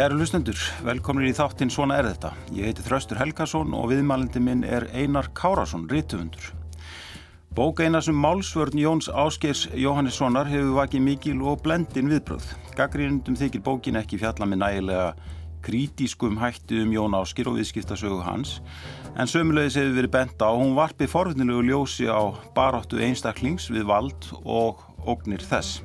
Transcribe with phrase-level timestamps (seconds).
[0.00, 2.30] Kæru lustendur, velkominir í þáttinn Svona er þetta.
[2.56, 6.46] Ég heiti Þraustur Helgason og viðmælindi minn er Einar Kárasson, rítufundur.
[7.52, 12.46] Bók Einars um málsvörn Jóns Áskers Jóhannessonar hefur vakið mikil og blendin viðbröð.
[12.78, 15.04] Gaggrínundum þykir bókin ekki fjalla með nægilega
[15.68, 18.56] krítískum hætti um Jón Ásker og viðskiptasögu hans
[19.18, 24.32] en sömulegis hefur verið bent á hún varpi forvinnilegu ljósi á baráttu einstaklings við vald
[24.48, 25.82] og ógnir þess.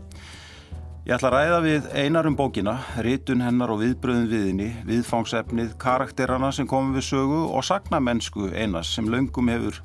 [1.05, 2.71] Ég ætla að ræða við einar um bókina,
[3.05, 9.05] ritun hennar og viðbröðum viðinni, viðfangsefnið, karakterana sem komum við sögu og sagnamennsku einas sem
[9.13, 9.77] löngum hefur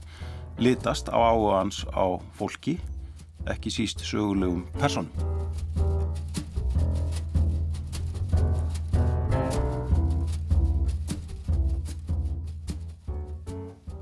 [0.57, 2.79] litast á áhuga hans á fólki,
[3.45, 5.13] ekki síst sögulegum personum.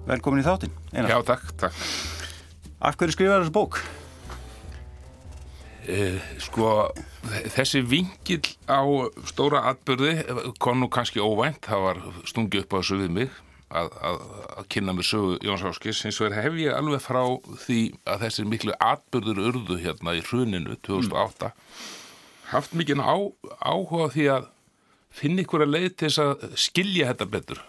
[0.06, 1.16] Velkomin í þáttinn, einar.
[1.16, 1.86] Já, takk, takk.
[2.78, 3.86] Af hverju skrifaður þessu bók?
[5.88, 6.90] Eh, sko,
[7.54, 8.84] þessi vingil á
[9.28, 10.18] stóra atbyrði
[10.60, 13.38] kom nú kannski óvænt, það var stungið upp á þessu við mig
[13.72, 14.18] að, að,
[14.58, 17.22] að kynna mér sögu Jóns Áskis, eins og hef ég alveg frá
[17.64, 21.82] því að þessi miklu atbyrður urðu hérna í hruninu 2008 mm.
[22.52, 23.16] haft mikið á,
[23.64, 24.48] áhuga því að
[25.08, 27.64] finna ykkur að leið til þess að skilja þetta betur,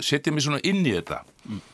[0.00, 1.26] setja mér svona inn í þetta.
[1.44, 1.66] Mm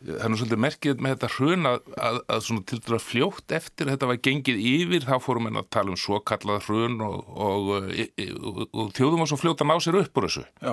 [0.00, 3.54] það er nú svolítið merkið með þetta hrun að, að, að svona til dæra fljótt
[3.58, 7.18] eftir þetta var gengið yfir, þá fórum við að tala um svo kallað hrun og,
[7.36, 10.46] og, og, og þjóðum var svo fljótt að ná sér upp úr þessu.
[10.64, 10.72] Já.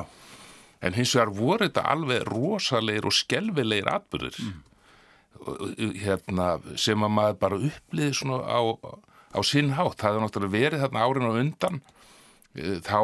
[0.87, 4.55] En hins vegar voru þetta alveg rosalegir og skelvilegir atbyrðir mm.
[6.05, 6.47] hérna,
[6.79, 8.61] sem að maður bara uppliði svona á,
[9.35, 9.97] á sinn hátt.
[9.99, 11.81] Það hefði náttúrulega verið þarna árin og undan
[12.57, 12.99] þá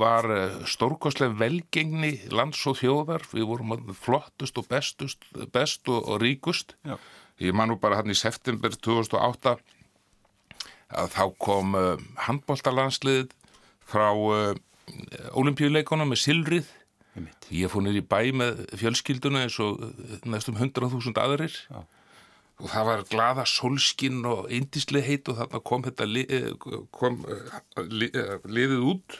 [0.00, 6.20] var eh, stórkoslega velgengni lands og þjóðar, við vorum flottust og bestust, best og, og
[6.22, 6.74] ríkust.
[6.86, 6.96] Já.
[7.40, 9.54] Ég man nú bara hann í september 2008
[11.00, 11.94] að þá kom uh,
[12.26, 13.30] handbóltalandslið
[13.86, 14.52] frá uh,
[15.38, 16.74] olimpíuleikona með Silrið.
[17.54, 19.80] Ég fór nýri bæ með fjölskylduna eins og
[20.28, 21.54] næstum 100.000 aðrir.
[21.70, 21.80] Já
[22.60, 26.52] og það var glada solskinn og eindislega heit og þarna kom þetta li, eh,
[26.92, 29.18] kom, eh, li, eh, liðið út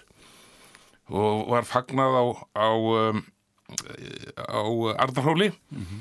[1.11, 2.25] og var fagnað á
[2.55, 2.69] á,
[4.37, 4.63] á
[4.99, 5.51] Arnarhóli.
[5.71, 6.01] Mm -hmm.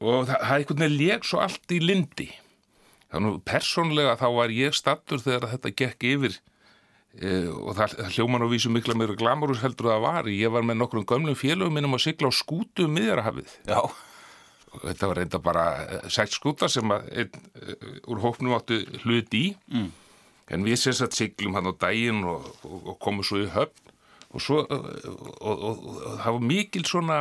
[0.00, 2.30] og það, það einhvern veginn leik svo allt í lindi
[3.12, 6.40] þannig persónlega þá var ég stattur þegar þetta gekk yfir
[7.20, 10.24] e, og það, það hljóman og vísu mikla meira glamurus heldur það var.
[10.24, 13.80] Ég var með nokkrum gömlum félögum minnum að sigla á skútu um miðjarahafið Já
[14.82, 19.34] þetta var reynda bara eh, sætt skúta sem að einn eh, úr hópnum áttu hlut
[19.36, 19.88] í mm.
[20.54, 23.92] en við séum að siglum hann á daginn og, og, og komum svo í höfn
[24.34, 25.08] og svo eh,
[25.40, 25.84] og, og
[26.22, 27.20] það var mikil svona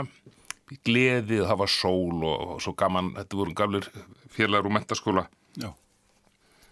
[0.88, 3.90] gleðið, það var sól og svo gaman, þetta voru gamlir
[4.34, 5.28] félagur úr mentaskóla
[5.60, 5.70] Já.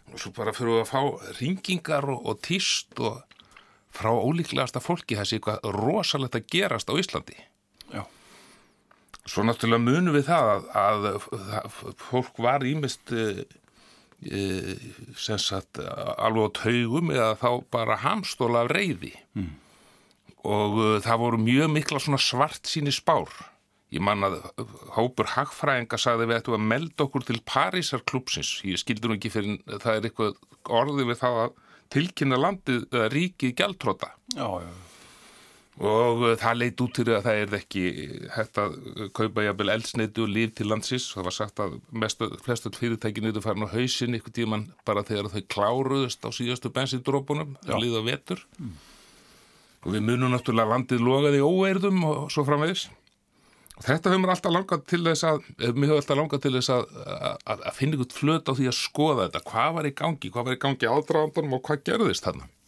[0.10, 3.22] og svo bara fyrir við að fá ringingar og týst og
[3.92, 7.38] frá ólíklegasta fólki sé eitthvað rosalegt að gerast á Íslandi
[9.30, 11.10] Svo náttúrulega munum við það að,
[11.54, 13.46] að, fólk var ímest e,
[14.26, 14.42] e,
[15.14, 19.54] sem sagt alveg á taugum eða þá bara hamstóla af reyði mm.
[20.50, 23.30] og e, það voru mjög mikla svart síni spár.
[23.92, 24.40] Ég man að
[24.96, 28.62] Hópur Hagfræðinga sagði við ættum að melda okkur til Parísar klúpsins.
[28.66, 30.40] Ég skildur nú ekki fyrir það er eitthvað
[30.72, 31.58] orðið við það að
[31.92, 34.16] tilkynna landið, ríkið gæltróta.
[34.32, 34.91] Já, já, já
[35.80, 37.84] og uh, það leit út til að það er ekki
[38.36, 38.74] hægt að
[39.16, 41.08] kaupa jafnvel eldsneiti og líf til landsins.
[41.16, 45.32] Það var sagt að mestu, flestu fyrirtækinu eru farin á hausin ykkur tíman bara þegar
[45.32, 48.48] þau kláruðust á síðastu bensindrópunum það líða vetur.
[48.60, 48.74] Mm.
[49.82, 52.90] og við munum náttúrulega landið logaði óeirðum og svo framvegis.
[53.80, 56.74] Og þetta hefur mér alltaf langað til þess að mér hefur alltaf langað til þess
[56.76, 59.46] að, að, að finna ykkur flöt á því að skoða þetta.
[59.48, 62.46] Hvað var í gangi, hvað var í gangi ádraðandanum og hvað gerðist þarna?
[62.46, 62.61] mm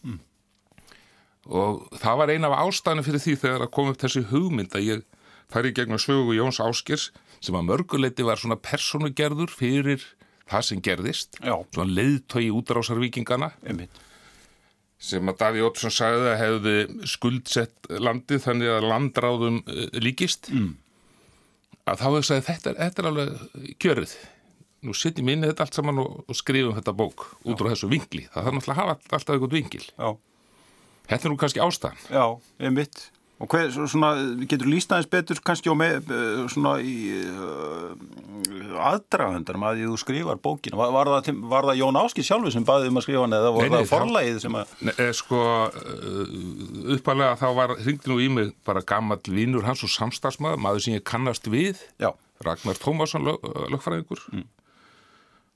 [1.46, 4.86] og það var eina af ástæðinu fyrir því þegar að koma upp þessi hugmynd að
[4.88, 5.04] ég
[5.52, 7.10] færi gegnum sögu Jóns Áskers
[7.44, 10.04] sem að mörguleiti var svona personugerður fyrir
[10.48, 11.38] það sem gerðist.
[11.40, 11.56] Já.
[11.74, 13.52] svona leiðtögi útrásarvíkingana
[15.04, 20.48] sem að Daví Ótsson sagði að hefði skuldsett landið þannig að landráðum uh, líkist.
[20.48, 20.76] Mm.
[21.84, 24.14] að þá hefði sagði þetta, þetta er alveg kjörið
[24.84, 27.70] nú setjum við inn í þetta allt saman og, og skrifum þetta bók út frá
[27.72, 30.08] þessu vingli það þarf náttúrulega að hafa alltaf eitthvað vingil Já
[31.08, 32.06] Þetta er nú kannski ástæðan.
[32.08, 32.24] Já,
[32.64, 33.08] einmitt.
[33.42, 34.12] Og hver, svona,
[34.46, 36.06] getur lístaðins betur kannski á með,
[36.52, 36.94] svona í
[37.26, 37.90] uh,
[38.78, 40.78] aðdragandar með að þú skrifar bókinu.
[40.78, 43.52] Var, var, það, var það Jón Áskil sjálfur sem baðið um að skrifa hann eða
[43.56, 44.74] nei, það forlægið sem að...
[44.86, 45.42] Nei, eh, sko,
[46.96, 50.96] uppalega þá var, hringdi nú í mig bara gammal vinnur hans og samstagsmaður, maður sem
[50.96, 52.12] ég kannast við, Já.
[52.44, 54.24] Ragnar Tómasson lög, lögfræðingur.
[54.30, 54.46] Mm.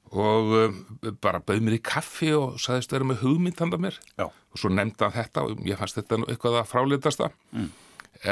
[0.09, 0.77] Og um,
[1.23, 3.99] bara bauð mér í kaffi og sagðist vera með hugmynd handa mér.
[4.19, 4.29] Já.
[4.29, 7.33] og svo nefndi hann þetta og ég fannst þetta eitthvað að frálitasta.
[7.53, 7.73] Mm.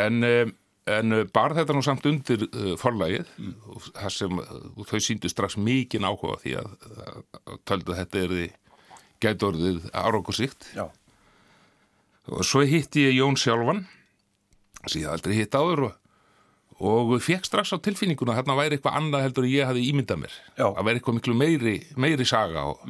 [0.03, 0.55] en, um,
[0.97, 3.33] en uh, bar þetta nú samt undir uh, forlægið
[3.73, 8.01] og, það sem, og þau síndu strax mikið á því að, að, að töldu að
[8.03, 8.49] þetta er því
[9.27, 10.71] gæti orðið árangursíkt
[12.27, 13.85] og svo hitti ég Jón sjálfan.
[14.87, 15.95] Sem ég aldrei hitt áður og,
[16.85, 20.19] og fekk strax á tilfinninguna að þarna væri eitthvað annað heldur en ég hafði ímyndað
[20.23, 20.35] mér.
[20.59, 20.67] Já.
[20.69, 22.83] að væri eitthvað miklu meiri, meiri saga og,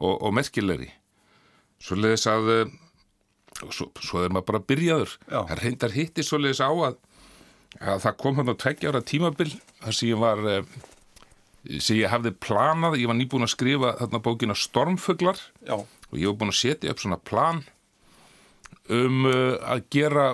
[0.00, 0.90] og, og merkilegri.
[1.80, 2.74] Svo leiðis að eh,
[3.70, 5.16] svo, svo er maður bara byrjaður.
[5.30, 6.98] Það reyndar hitti svo leiðis á að,
[7.80, 10.76] að það kom hann á tveggja ára tímabil þar sem ég var eh,
[11.80, 15.40] sem ég hafði planað, ég var nýbúin að skrifa þarna bókina Stormfuglar.
[15.64, 15.80] Já.
[15.80, 17.64] og ég var búin að setja upp svona plan
[18.92, 20.26] um uh, að gera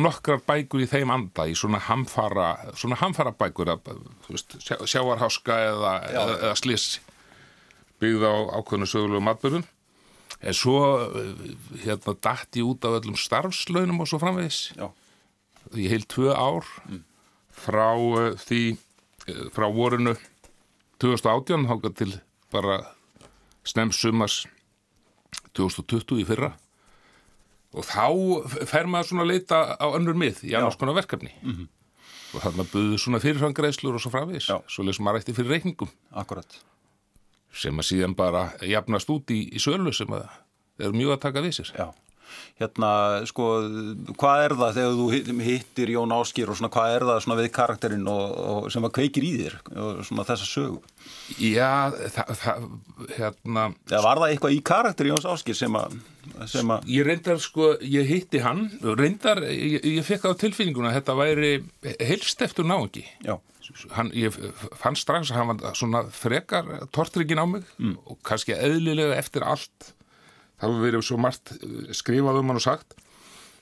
[0.00, 3.90] nokkrar bækur í þeim anda í svona hamfara, svona hamfara bækur að,
[4.28, 7.00] veist, sjá, sjáarháska eða, eða, eða sliss
[8.00, 9.66] byggð á ákveðinu sögulegu matbörðum
[10.38, 11.44] en svo uh,
[11.82, 14.60] hérna dætt ég út af öllum starfslaunum og svo framvegis.
[14.78, 14.88] Já.
[15.76, 16.64] í heil tvö ár
[17.52, 20.14] frá uh, því uh, frá vorinu
[21.02, 22.14] 2018 háka til
[22.54, 22.80] bara
[23.68, 24.46] snemsumars
[25.52, 26.54] 2020 í fyrra
[27.76, 28.06] og þá
[28.70, 31.32] fer maður svona að leita á önnur mið í annars konar verkefni
[32.34, 34.58] og þarna buðu svona fyrirfangreðslur og svo frávegis, Já.
[34.68, 36.58] svo leysum maður eftir fyrir reikningum Akkurat.
[37.52, 40.26] sem að síðan bara jafnast út í, í sölu sem að
[40.78, 41.86] er mjög að taka við sér Já.
[42.58, 42.88] Hérna,
[43.30, 43.44] sko,
[44.18, 47.36] hvað er það þegar þú hitt- hittir Jón Áskýr og svona, hvað er það svona
[47.40, 50.80] við karakterinn og, og sem að kveikir í þér og svona þessa sögu?
[51.38, 51.70] Já,
[52.16, 52.64] það, það
[53.18, 53.66] hérna.
[53.92, 55.98] Eða var það eitthvað í karakter Jóns Áskýr sem að,
[56.50, 58.64] sem að, Ég reyndar sko, ég hitti hann.
[58.98, 61.52] Reyndar, ég, ég fekk á tilfinninguna að þetta væri
[62.10, 63.04] helst eftir náungi.
[63.24, 63.36] Já,
[63.94, 64.34] hann, ég
[64.80, 67.68] fann strax að hann var svona frekar tortryggin á mig
[68.08, 69.92] og kannski eðlilega eftir allt
[70.58, 72.94] það hefur verið svo margt eh, skrifað um hann og sagt.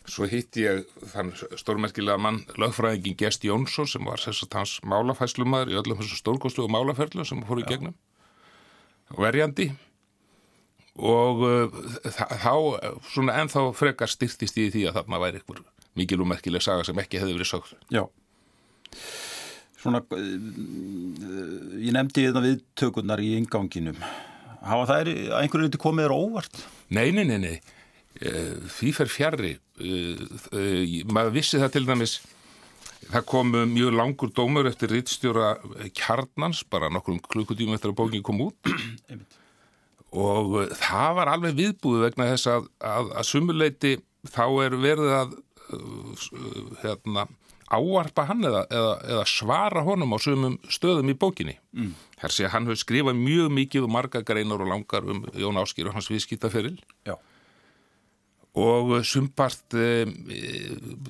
[0.07, 5.79] Svo hitti ég þann stórmerkilega mann lögfræðingin Gest Jónsson sem var að hans málafæslumaður í
[5.81, 7.97] öllum þessum stórkostlu málaferlu sem fór í gegnum.
[9.19, 9.73] Verjandi.
[10.97, 11.43] Og
[12.07, 12.53] þa- þá
[13.13, 15.65] svona ennþá frekar styrtist í því að þarna væri einhver
[15.99, 17.75] mikil og merkileg saga sem ekki hefði verið sögð.
[17.93, 18.07] Já.
[19.83, 23.99] Svona, uh, ég nefndi þetta viðtökurnar í inganginum.
[24.67, 26.63] Hafa það er að einhverju liti komið þér óvart?
[26.97, 27.57] Nei, nei, nei, nei.
[28.21, 29.53] Eh, Því fer fjarrri.
[29.79, 30.25] Eh,
[30.57, 32.15] eh, Maður vissi það til dæmis,
[33.07, 35.55] það kom mjög langur dómur eftir rittstjóra
[35.95, 38.73] kjarnans, bara nokkrum klukkutíum eftir að bókin kom út.
[40.17, 43.97] Og það var alveg viðbúið vegna þess að, að, að sumuleiti
[44.33, 45.35] þá er verið að
[46.83, 47.27] hérna,
[47.73, 51.57] áarpa hann eða, eða, eða svara honum á sumum stöðum í bókinni.
[51.77, 51.95] Mm.
[52.21, 55.61] Þar sé að hann hefur skrifað mjög mikið og marga greinar og langar um Jón
[55.61, 56.79] Áskýr og hans viðskiptaferil.
[57.09, 57.17] Já,
[58.57, 60.09] og sumpart eh,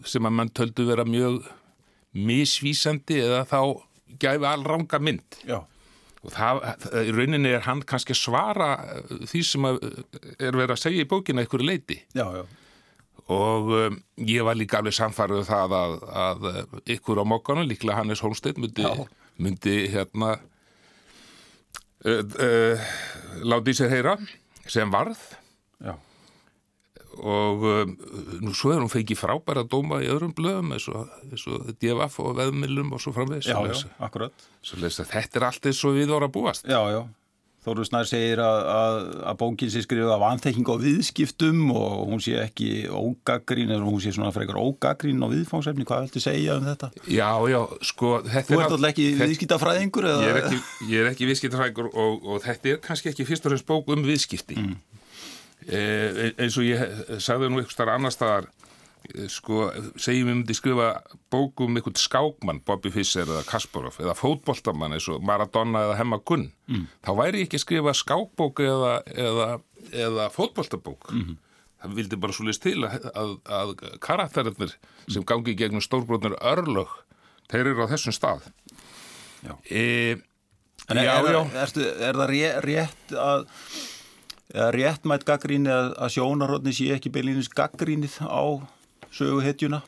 [0.09, 1.45] sem að mann töldu vera mjög
[2.17, 3.61] misvísandi eða þá
[4.19, 5.43] gæfi allranga mynd.
[5.47, 5.61] Já,
[6.27, 6.63] og það,
[7.07, 11.45] í rauninni er hann kannski svara eh, því sem er verið að segja í bókina
[11.45, 12.43] einhverju leiti já, já,
[13.33, 17.67] og um, ég var líka alveg samfærið um það að, að eh, ykkur á mokkanum,
[17.67, 18.87] líklega Hannes Holmsteinn myndi,
[19.43, 20.37] myndi hérna
[22.07, 22.91] uh, uh,
[23.43, 24.15] láti í sér heyra
[24.71, 25.19] sem varð.
[25.83, 25.97] Já,
[27.17, 27.93] og um,
[28.45, 32.19] nú svo er hún fengið frábæra dóma í öðrum blöðum eins og, eins og DFF
[32.23, 33.15] og veðmilum og svo
[35.01, 36.69] að þetta er allt eins og við voru að búast.
[36.69, 37.01] Já, já.
[37.67, 38.97] Þóru Snær segir að, að,
[39.27, 43.99] að bókin sé skrifið af vanþekking á viðskiptum og hún sé ekki ógagrín eða hún
[44.05, 45.83] sé svona frekar ógagrín á viðfángsefni.
[45.89, 46.93] Hvað viltu segja um þetta?
[47.11, 50.07] Já, já, sko þetta Þú er ert allt- alltaf ekki þetta- viðskiptafræðingur?
[50.15, 50.61] Ég er ekki,
[50.95, 54.07] ég er ekki viðskiptafræðingur og, og þetta er kannski ekki fyrst og fremst bók um
[54.07, 54.57] viðskipti.
[54.63, 54.77] Mm.
[55.67, 58.56] eins og ég eh, sagði nú eitthvað starf annar staðar, eh,
[59.33, 59.69] sko,
[60.01, 60.89] segjum við myndi skrifa
[61.33, 66.21] bók um eitthvað skákmann, Bobby Fischer eða Kasparov, eða fótboltamann eins og Maradona eða Hemma
[66.27, 66.85] Gunn, mm.
[67.07, 69.49] þá væri ekki skrifa skákbók eða, eða,
[69.93, 71.11] eða fótboltabók.
[71.15, 71.35] Mm.
[71.83, 74.79] Það vildi bara svo list til að, að, að karakterinir
[75.13, 76.95] sem gangi gegnum stórbrótnir örlög,
[77.53, 78.49] þeir eru á þessum stað.
[79.45, 79.53] Já.
[79.69, 79.85] E,
[80.87, 81.43] En er, já, er, já.
[81.65, 83.47] Erstu, er það ré, rétt að
[84.77, 88.63] réttmætt gaggríni að, að sjónarhóttni sé ekki beilinins gaggrínið á
[89.15, 89.83] söguhetjuna?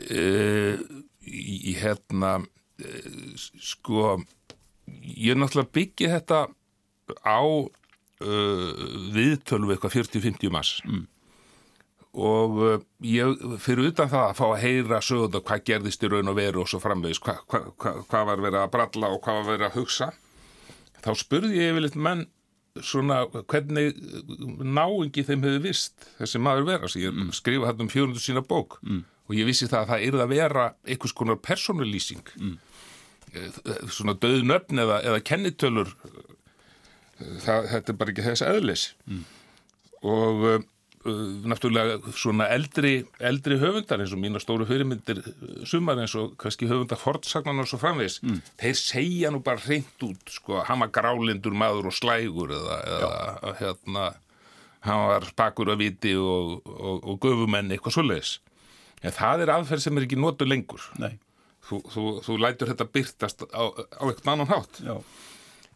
[0.00, 0.80] uh,
[1.22, 4.16] í hérna uh, sko
[4.90, 6.44] ég náttúrulega byggi þetta
[7.22, 8.84] á uh,
[9.14, 11.04] viðtölu við eitthvað 40-50 mass mm.
[12.18, 12.60] og
[13.06, 16.64] ég fyrir utan það að fá að heyra sögða hvað gerðist í raun og veru
[16.64, 19.68] og svo framvegis hvað hva, hva, hva var verið að bralla og hvað var verið
[19.70, 20.12] að hugsa
[21.02, 22.26] þá spurði ég yfirleitt menn
[22.80, 23.92] svona hvernig
[24.64, 27.32] náingi þeim hefur vist þessi maður vera sem ég mm.
[27.36, 29.02] skrifa hann um 400 sína bók mm.
[29.28, 32.54] og ég vissi það að það yrði að vera einhvers konar persónulýsing mm.
[33.92, 35.92] svona döð nöfn eða, eða kennitölur
[37.44, 39.24] það, þetta er bara ekki þess aðlis mm.
[40.14, 40.46] og
[41.02, 45.22] náttúrulega svona eldri, eldri höfundar eins og mína stóru fyrirmyndir
[45.66, 48.38] sumar eins og kannski höfundar fortsagnan og svo framvegs, mm.
[48.62, 53.56] þeir segja nú bara reynd út, sko, hann var grálindur maður og slægur eða, eða
[53.58, 54.06] hérna,
[54.86, 58.36] hann var spakur að viti og, og, og göfumenni eitthvað svoleiðis,
[59.02, 60.86] en það er aðferð sem er ekki notu lengur.
[61.02, 61.16] Nei.
[61.66, 64.82] þú, þú, þú lætur þetta byrtast á, á eitthvað annan hátt.
[64.86, 64.96] Já.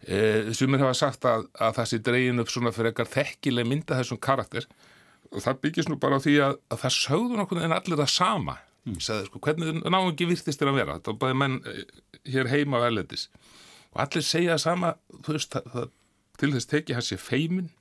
[0.06, 0.18] E,
[0.54, 4.20] sumir hafa sagt að, að það sé dregin upp svona fyrir eitthvað þekkileg mynda þessum
[4.22, 4.66] karakter
[5.32, 8.12] og það byggist nú bara á því að, að það sögðu nokkur en allir það
[8.14, 8.56] sama.
[8.86, 9.00] Mm.
[9.02, 10.98] sagði sko hvernig náðungi virtist þér að vera?
[11.02, 11.56] Þá bæði menn
[12.30, 13.26] hér heima á erlendis.
[13.94, 14.94] Og allir segja sama
[15.26, 15.90] veist, það, það,
[16.38, 17.72] til þess teki hans sé feimin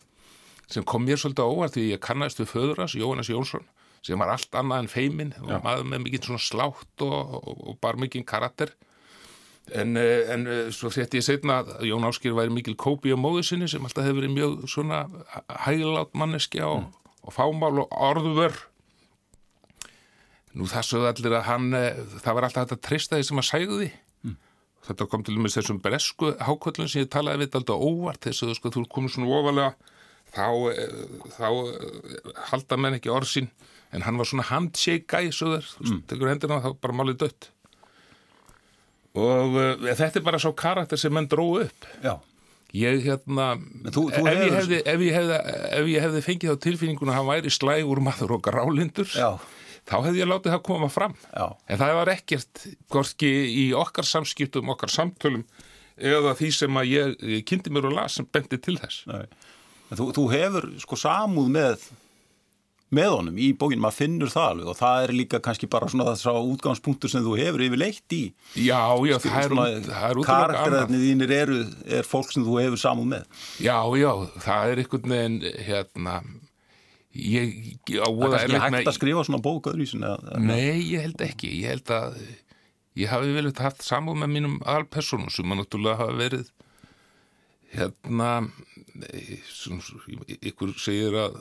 [0.71, 3.67] sem kom mér svolítið óvart því ég kannast við föðuras Jóhannes Jónsson
[4.05, 7.79] sem var allt annað en feimin og maður með mikið svona slátt og, og, og
[7.81, 8.73] bara mikið karakter.
[9.73, 13.17] En, eh, en eh, svo frétti ég setna að Jón Áskir væri mikil kópi á
[13.17, 15.05] móðu sinni sem alltaf hefur verið mjög svona
[15.65, 17.04] hæglátt manneskja og, mm.
[17.25, 18.55] Og fámál og orðuver.
[20.55, 23.79] Nú það sögðu allir að hann, eh, það var alltaf þetta tristaði sem að sæðu
[23.81, 23.89] því.
[24.23, 24.37] Mm.
[24.87, 28.45] Þetta kom til og með þessum bresku hákvöldun sem ég talaði við alltaf óvart þess
[28.45, 29.75] að sko, þú komið svona ofalega
[30.33, 30.47] þá,
[31.35, 31.47] þá
[32.51, 33.49] halda menn ekki orðsinn
[33.95, 35.99] en hann var svona handshake guy þar, mm.
[36.09, 37.49] tekur hendina og þá bara málið dött
[39.15, 42.15] og uh, þetta er bara svo karakter sem menn dróðu upp Já.
[42.75, 43.47] Ég hérna
[43.89, 45.37] þú, þú ef, ég hefði, ef, ég hefði,
[45.79, 49.29] ef ég hefði fengið á tilfinninguna að hann væri slægur maður og grálindur Já.
[49.87, 51.45] þá hefði ég látið það koma fram Já.
[51.67, 55.45] en það var ekkert gorki í okkar samskiptum, okkar samtölum
[55.95, 59.05] eða því sem að ég, ég kynnti mér og las sem bendi til þess
[59.95, 61.85] þú, þú hefur sko samúð með
[62.95, 66.07] með honum í bókinu, maður finnur það alveg og það er líka kannski bara svona
[66.11, 68.23] þess að útgangspunktur sem þú hefur yfirleitt í.
[68.55, 71.59] Já, já, það er, það er Karakterðarnir þínir eru,
[71.99, 73.29] er fólk sem þú hefur samúð með.
[73.63, 74.11] Já, já,
[74.47, 76.17] það er einhvern veginn hérna
[77.15, 77.53] ég,
[77.95, 80.03] á, Það er kannski hægt að skrifa svona bók öðruvísin
[80.43, 82.19] Nei, ég held ekki, ég held að
[82.99, 86.51] ég hafi vel haft samúð með mínum alpersonum sem maður náttúrulega hafa verið
[87.75, 88.29] hérna
[89.03, 91.39] ykkur segir að,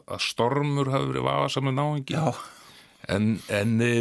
[0.00, 2.16] að stormur hafi verið vafasamlega náingi
[3.08, 3.92] en, en e,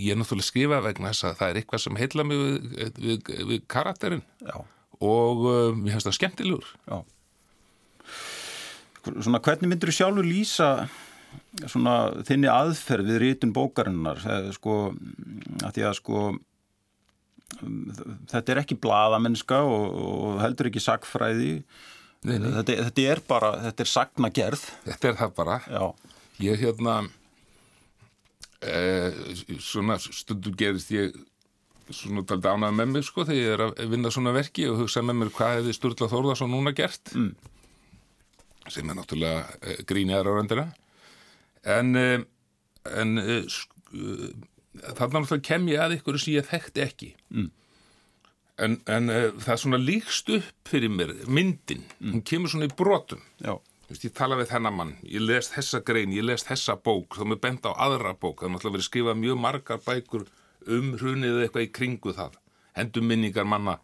[0.00, 3.30] ég er náttúrulega skrifa vegna þess að það er eitthvað sem heila mig við, við,
[3.52, 4.56] við karakterin Já.
[5.04, 6.72] og uh, mér finnst það skemmtilegur.
[6.88, 6.98] Já.
[9.10, 10.70] Svona hvernig myndur þú sjálfur lýsa
[11.70, 11.94] svona
[12.26, 14.20] þinni aðferð við rítun bókarinnar?
[14.56, 14.92] Sko
[15.62, 16.24] að því að sko
[18.30, 21.54] þetta er ekki bladamennska og, og heldur ekki sagfræði
[22.26, 25.84] þetta, þetta er bara þetta er sagnagerð þetta er það bara Já.
[26.44, 26.96] ég hérna
[28.60, 29.20] eh,
[29.58, 31.16] svona stundum gerist ég
[31.90, 35.02] svona taldi ánað með mig sko þegar ég er að vinna svona verki og hugsa
[35.02, 37.32] með mér hvað hefði Sturla Þórðarsson núna gert mm.
[38.68, 40.68] sem er náttúrulega eh, gríniðar á röndina
[41.78, 42.20] en eh,
[42.96, 43.18] en
[43.50, 43.80] sko
[44.96, 47.48] þannig að kem ég að ykkur sem ég þekkti ekki mm.
[48.62, 51.84] En, en uh, það er svona líkst upp fyrir mér, myndin.
[51.98, 52.14] Mm.
[52.14, 53.22] hún kemur svona í brotum.
[53.90, 57.24] Vist, ég tala við þennan mann, ég les þessa grein ég les þessa bók, þá
[57.26, 58.38] mér benda á aðra bók.
[58.38, 60.26] Það er náttúrulega verið skrifað mjög margar bækur
[60.70, 62.36] um hrunið eitthvað í kringu það.
[62.78, 63.80] Hendum minningar manna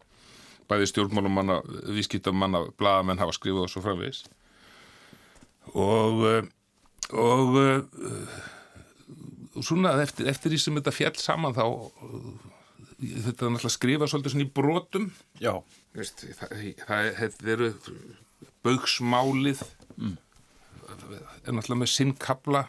[0.71, 1.61] bæði stjórnmálum manna,
[1.95, 4.25] vískýttum manna bladamenn hafa skrifað og svo framvegs
[5.75, 6.49] og eh,
[7.15, 7.81] og uh,
[9.57, 11.65] og svona eftir, eftir því sem þetta fjall saman þá
[13.01, 15.11] þetta er náttúrulega að skrifa svolítið svona í brotum
[15.43, 15.53] já
[15.97, 17.69] Veist, það, það, það eru
[18.67, 19.63] bauksmálið
[19.97, 20.17] mm.
[21.47, 22.65] er náttúrulega með sinnkabla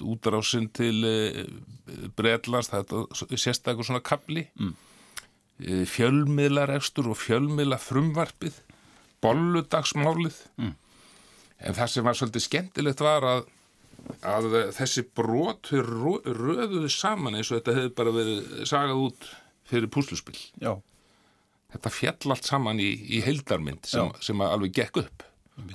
[0.00, 1.16] útrásin til e,
[2.16, 2.94] Breitlands það
[3.28, 4.72] er sérstaklega svona kabli mm.
[5.60, 8.62] e, fjölmiðlaregstur og fjölmiðla frumvarpið
[9.24, 10.72] bolludagsmálið mm.
[11.68, 13.44] en það sem var svolítið skemmtilegt var að
[14.24, 19.30] að þessi brot röðuði saman eins og þetta hefði bara verið sagað út
[19.68, 20.76] fyrir púsluspill Já.
[21.72, 25.26] þetta fjall allt saman í, í heildarmynd sem, sem alveg gekk upp.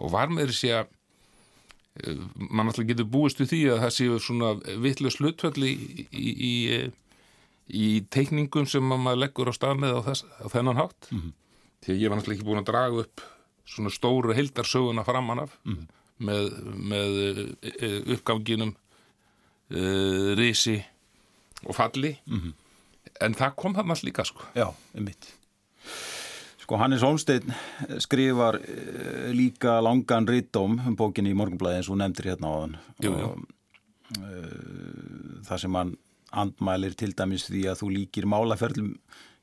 [0.04, 0.90] Og var með þessi að
[2.04, 6.32] eh, mann alltaf getur búist við því að það séu svona vitlu slutfalli í, í,
[6.52, 6.56] í,
[7.80, 11.12] í teikningum sem maður leggur á stað með á, þess, á þennan hátt.
[11.14, 11.38] Mm -hmm.
[11.86, 13.26] því að ég var náttúrulega ekki búin að draga upp
[13.70, 15.56] svona stóru heildarsöguna framann af.
[15.64, 16.54] Mm -hmm með,
[16.92, 17.20] með
[17.64, 20.78] eh, uppganginum uh, risi
[21.66, 22.54] og falli mm -hmm.
[23.26, 25.34] en það kom það maður líka sko Já, einmitt
[26.70, 27.54] Sko Hannes Holmstein
[27.98, 32.76] skrifar uh, líka langan rittóm um bókinni í Morgunblæði eins og nefndir hérna á þann.
[33.02, 33.26] Jú, jú.
[33.26, 33.40] Og,
[34.20, 35.96] uh, það sem hann
[36.30, 38.92] andmælir til dæmis því að þú líkir málaferlum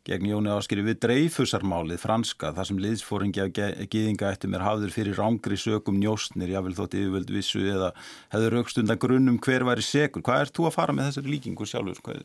[0.06, 3.50] gegn Jóni Áskeri við dreifusarmálið franska þar sem liðsfóringi af
[3.90, 7.90] gýðinga eftir mér hafður fyrir rángri sögum njóstnir, jável þótt yfirvöld vissu eða
[8.34, 10.22] hefur raukstunda grunnum hver væri segur.
[10.26, 12.00] Hvað ert þú að fara með þessari líkingu sjálfur?
[12.06, 12.22] Hvað?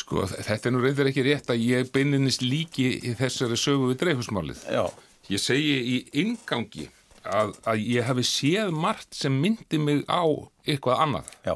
[0.00, 4.02] Sko, þetta er nú reyndar ekki rétt að ég beininist líki í þessari sögu við
[4.04, 4.66] dreifusmálið.
[4.66, 4.84] Já.
[5.30, 6.90] Ég segi í ingangi
[7.22, 10.26] að, að ég hafi séð margt sem myndi mig á
[10.66, 11.34] eitthvað annað.
[11.46, 11.54] Já.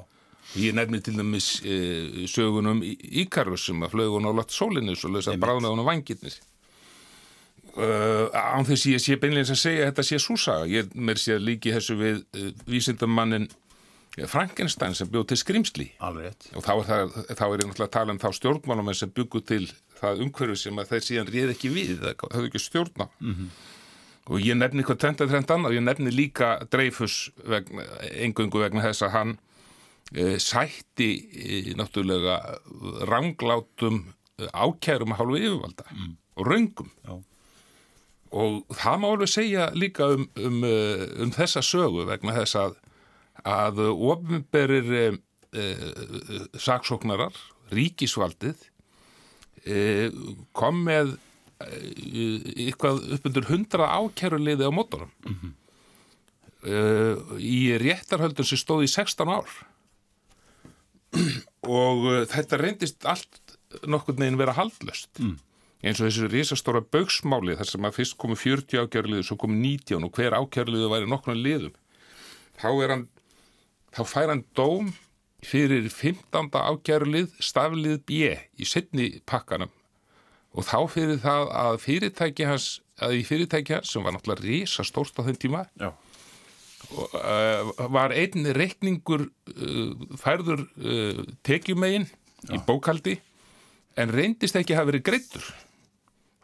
[0.54, 5.34] Ég nefni til dæmis e, sögunum Íkarus sem að flögun á lott sólinus og lösa
[5.40, 6.36] bráðnaðun á vangirnir.
[7.74, 10.66] Uh, án þess ég sé beinleins að segja að þetta sé súsaga.
[10.70, 13.48] Ég mér sé líki þessu við uh, vísindamannin
[14.30, 15.88] Frankenstein sem bjóð til skrimsli.
[16.06, 16.46] Alveg.
[16.54, 19.42] Og þá er, það, þá er ég náttúrulega að tala um þá stjórnmálamenn sem byggu
[19.48, 19.64] til
[19.98, 23.08] það umhverju sem að þeir síðan réð ekki við, það höfðu ekki stjórna.
[23.18, 23.48] Mm -hmm.
[24.24, 27.82] Og ég nefni eitthvað trend að trend annað, ég nefni líka Dreifus vegna,
[28.22, 29.34] engungu vegna þess að hann
[30.38, 32.38] sætti e, náttúrulega
[33.10, 34.04] ranglátum
[34.52, 36.16] ákærum að hálfu yfirvalda mm.
[36.36, 36.90] og raungum.
[37.06, 37.14] Já.
[38.34, 40.64] Og það má alveg segja líka um, um,
[41.22, 42.80] um þessa sögu vegna þess að
[43.44, 45.04] að ofnberir e,
[45.52, 45.64] e,
[46.56, 47.34] saksóknarar,
[47.74, 48.62] ríkisvaldið
[49.66, 50.08] e,
[50.56, 51.16] kom með
[51.64, 55.52] eitthvað upp undir hundra ákæruliði á mótorum mm -hmm.
[57.38, 59.48] í réttarhöldun sem stóði í 16 ár
[61.80, 63.56] og þetta reyndist allt
[63.88, 65.36] nokkur neginn vera haldlöst mm.
[65.84, 70.06] eins og þessi risastóra bauksmáli þar sem að fyrst komu 40 ákjörliði svo komu 19
[70.06, 71.74] og hver ákjörliði væri nokkurna liðum
[72.60, 73.08] þá er hann
[73.94, 74.92] þá fær hann dóm
[75.44, 76.50] fyrir 15.
[76.50, 79.72] ákjörlið staflið B í setni pakkanum
[80.54, 82.68] og þá fyrir það að fyrirtæki hans
[83.02, 85.90] að í fyrirtæki hans sem var náttúrulega risastórt á þenn tíma Já.
[86.92, 92.08] Uh, var einn reikningur uh, færður uh, tekjumegin
[92.52, 93.18] í bókaldi
[94.00, 95.52] en reyndist ekki að hafa verið greittur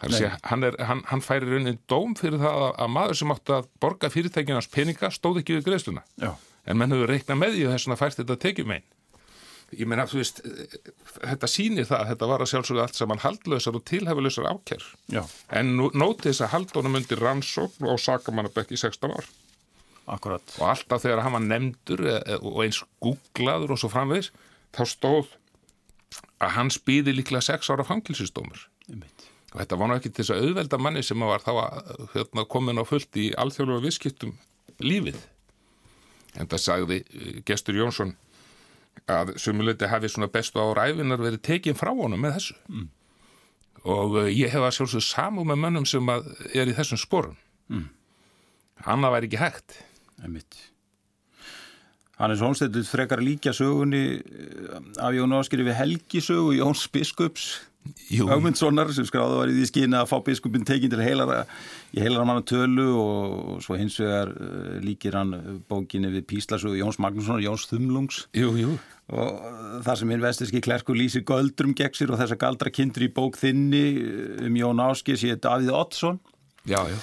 [0.00, 4.12] hann, hann, hann færi raunin dóm fyrir það að, að maður sem átti að borga
[4.12, 6.32] fyrirtækinans peninga stóð ekki við greiðstuna Já.
[6.64, 8.88] en menn hefur reiknað með því og þess að fært þetta tekjumegin.
[9.78, 10.40] Ég meina, þú veist,
[11.20, 15.20] þetta sýnir það að þetta var að sjálfsögðu allt saman haldlausar og tilhæfuleusar ákjær Já.
[15.60, 19.28] en nóti þess að haldunum undir rannsókn og sakamannabekk í 16 ár
[20.10, 20.42] Akkurat.
[20.58, 22.00] og alltaf þegar hann var nefndur
[22.40, 24.32] og eins googlaður og svo framvegs
[24.74, 25.36] þá stóð
[26.40, 30.80] að hans býði líklega 6 ára fangilsistómur og þetta var náttúrulega ekki þess að auðvelda
[30.82, 31.52] manni sem var þá
[32.14, 34.34] hérna, komin á fullt í alþjóðlega visskiptum
[34.82, 35.20] lífið
[36.38, 37.00] en það sagði
[37.46, 38.14] Gestur Jónsson
[39.10, 42.88] að sumuleiti hafi svona bestu ára æfinar verið tekinn frá honum með þessu mm.
[43.94, 47.38] og ég hef að sjálfsög samú með mönnum sem er í þessum sporum
[47.70, 47.86] mm.
[48.86, 49.78] Hanna væri ekki hægt
[50.24, 50.58] Einmitt.
[52.20, 54.20] Hannes Holmstedt frekar líka sögunni
[55.00, 57.54] af Jón Áskeri við Helgisögu Jóns Biskups
[58.10, 61.38] Ögmundssonar sem skráði var í því skýna að fá biskupin tekinn til heilara
[61.96, 67.00] í heilara manna tölu og svo hins vegar uh, líkir hann bókinni við Píslasögu Jóns
[67.00, 68.74] Magnússonar, Jóns Þumlungs jú, jú.
[69.14, 73.06] og þar sem hinn vestinski klerku lýsir göldrum gegn sér og þess að galdra kindur
[73.06, 73.84] í bók þinni
[74.44, 76.20] um Jón Áskeri sér Davíð Oddsson
[76.68, 76.98] Já, já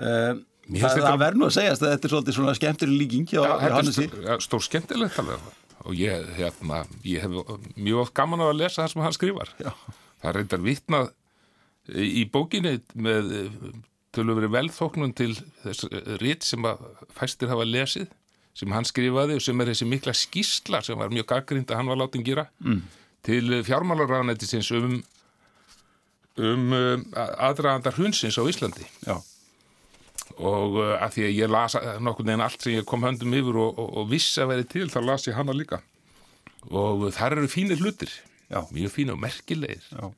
[0.00, 3.42] uh, Það, það verður nú að segjast að þetta er svolítið svona skemmtileg líking hjá
[3.60, 4.06] Hannesi.
[4.08, 5.50] Stór, stór skemmtilegt alveg
[5.84, 9.50] og ég, hérna, ég hef mjög gaman á að lesa það sem hann skrifar.
[9.60, 9.72] Já.
[10.22, 11.10] Það reyndar vitnað
[11.92, 13.34] í bókinni með
[14.14, 15.88] tölur velþóknun til þess
[16.22, 18.08] rétt sem að fæstir hafa lesið
[18.56, 21.90] sem hann skrifaði og sem er þessi mikla skísla sem var mjög gaggrind að hann
[21.90, 22.80] var látið að gera mm.
[23.26, 24.96] til fjármálaráðanættisins um,
[26.38, 28.88] um, um aðdraðandar hunsins á Íslandi.
[29.04, 29.18] Já
[30.38, 33.58] og uh, að því að ég las nokkur neginn allt sem ég kom höndum yfir
[33.60, 35.82] og, og, og vissi að veri til, þá las ég hana líka
[36.70, 38.12] og þar eru fínir hlutir
[38.48, 38.64] Já.
[38.72, 40.10] mjög fínir og merkilegir Já.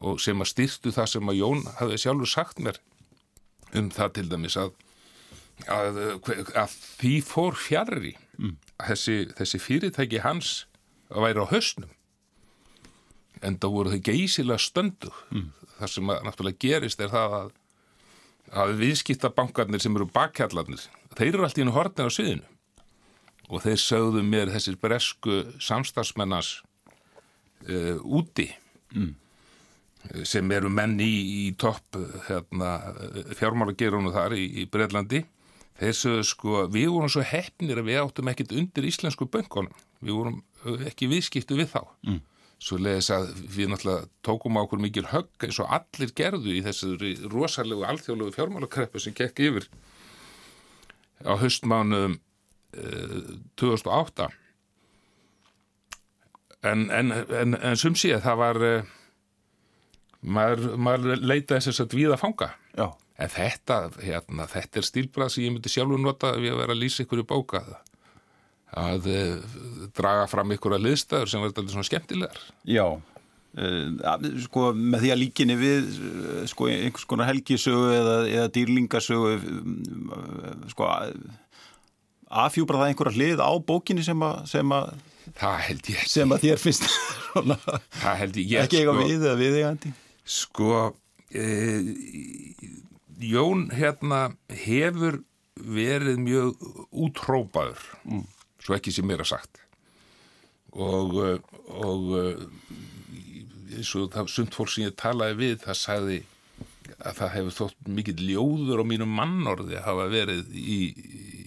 [0.00, 2.80] og sem að styrtu það sem að Jón hafði sjálfur sagt mér
[3.76, 4.74] um það til dæmis að
[5.66, 6.00] að,
[6.54, 8.56] að því fór fjarrri mm.
[8.86, 10.66] þessi, þessi fyrirtæki hans
[11.10, 11.94] að væri á höstnum
[13.42, 15.48] en það voru þau geysilega stöndu mm.
[15.78, 17.50] það sem að náttúrulega gerist er það að
[18.52, 20.84] að viðskiptabankarnir sem eru bakkjallarnir,
[21.16, 22.46] þeir eru alltaf í hortin á sviðinu
[23.48, 26.58] og þeir sögðu mér þessir bresku samstagsmennas
[27.68, 28.48] uh, úti
[28.92, 29.14] mm.
[30.28, 31.12] sem eru menn í,
[31.48, 31.96] í topp
[32.28, 32.74] hérna,
[33.38, 35.24] fjármálagerunu þar í, í Breitlandi
[35.78, 40.18] þeir sögðu sko, við vorum svo hefnir að við áttum ekkit undir íslensku böngunum, við
[40.18, 40.42] vorum
[40.88, 42.20] ekki viðskiptu við þá mm.
[42.58, 46.64] Svo leiðis að við náttúrulega tókum á okkur mikil högg eins og allir gerðu í
[46.66, 46.96] þessu
[47.30, 49.68] rosalegu alþjóðlegu fjármálakreppu sem gekk yfir
[51.22, 54.28] á höstmánuðum uh, 2008
[56.66, 58.94] en, en, en, en sum sé það var uh,
[60.22, 62.50] maður, maður leitaði þess að víða fanga.
[62.74, 66.76] Já, en þetta, hérna, þetta er stílbrað sem ég myndi sjálfur nota ég að vera
[66.76, 67.62] að lýsa ykkur í bóka
[68.76, 69.60] að uh,
[69.96, 72.84] draga fram ykkur að liðstæður sem verður svona skemmtilegar já.
[73.58, 79.34] Uh, sko, með því að líkinni við uh, sko, einhvers konar helgisögu eða, eða dýrlingasögu
[79.38, 80.10] um,
[80.70, 80.90] sko,
[82.28, 84.92] afhjúbra það einhverja hlið á bókinni sem að, sem að,
[85.40, 86.88] það held ég ekki sem að þér finnst
[87.30, 87.58] svona,
[87.96, 89.94] það held ég ekki eiga sko, við eða við eigandi.
[90.38, 90.72] sko
[91.32, 91.46] e,
[93.18, 94.20] Jón hérna
[94.54, 95.22] hefur
[95.58, 98.26] verið mjög útrópaður mm.
[98.62, 99.62] Svo ekki sem mér að sagt.
[100.78, 101.16] Og
[101.68, 102.12] og
[103.78, 106.18] eins og það sumt fólk sem ég talaði við það sagði
[106.98, 110.78] að það hefur þótt mikill ljóður á mínum mannorði að hafa verið í,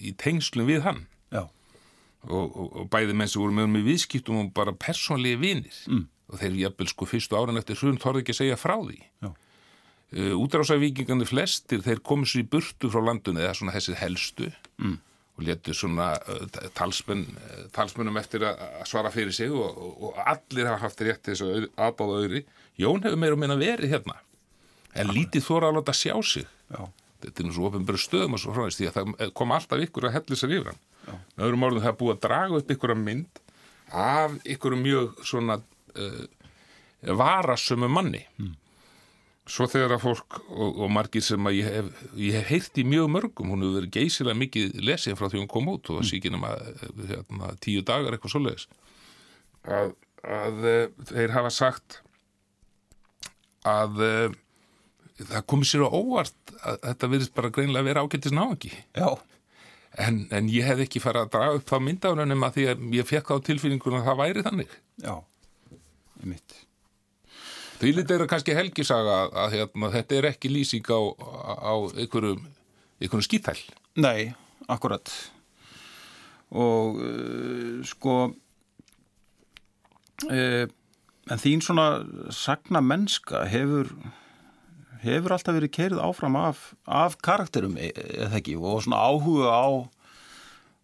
[0.08, 1.02] í tengslum við hann.
[2.22, 5.78] Og, og, og bæði menn sem voru með í viðskiptum og bara persónlega vinir.
[5.90, 6.04] Mm.
[6.32, 8.98] og þeir jafnvel sko fyrstu árin eftir hrun þorði ekki að segja frá því.
[10.12, 14.48] Uh, útrásavíkingandi flestir þeir komu sér í burtu frá landunni eða svona þessi helstu.
[14.80, 14.94] Mm.
[15.38, 16.42] Og letu svona uh,
[16.76, 21.36] talsmenn, uh, talsmennum eftir að svara fyrir sig og, og, allir hafa haft rétt til
[21.36, 22.44] þess að aðbáða öðri
[22.80, 24.16] Jón hefur meira minna verið hérna.
[24.96, 26.46] En lítið þóra að láta sjá sig.
[26.72, 26.86] Já,
[27.24, 30.08] þetta er nú svo ofinbæru stöðum og svo frá því að það kom alltaf ykkur
[30.08, 30.80] að helli sér yfir hann.
[31.36, 33.42] Með öðrum orðum það búið að draga upp ykkur að mynd
[34.02, 36.24] af ykkur mjög svona uh,
[37.20, 38.24] varasömu manni
[39.48, 42.84] svo þegar að fólk og, og margir sem að ég hef, ég hef heyrt í
[42.86, 46.08] mjög mörgum, hún hefur verið geysilega mikið lesið frá því hún kom út og það
[46.08, 46.52] sé ekki nema
[47.10, 48.68] hérna, tíu dagar eitthvað svoleiðis.
[49.66, 51.98] Að, að uh, þeir hafa sagt
[53.66, 54.38] að uh,
[55.18, 59.08] það komið sér á óvart að þetta virðist bara greinlega að vera ágættis náðungi já,
[60.02, 63.08] en, en ég hef ekki farið að draga upp þá myndaunum að því að ég
[63.10, 64.76] fekk á tilfinninguna að það væri þannig.
[65.02, 65.14] Já,
[66.22, 66.62] í mitt.
[67.82, 72.44] Því lítið er kannski helgisaga að, að hérna, þetta er ekki lýsing á, á einhverjum,
[73.02, 73.58] einhverjum skýthæl
[74.02, 74.32] Nei,
[74.70, 75.10] akkurat
[76.52, 78.16] og uh, sko
[80.30, 80.64] uh,
[81.32, 83.90] en þín svona sagna mennska hefur
[85.02, 88.54] hefur alltaf verið kerið áfram af, af karakterum e- eða ekki?
[88.60, 89.66] Og svona áhuga á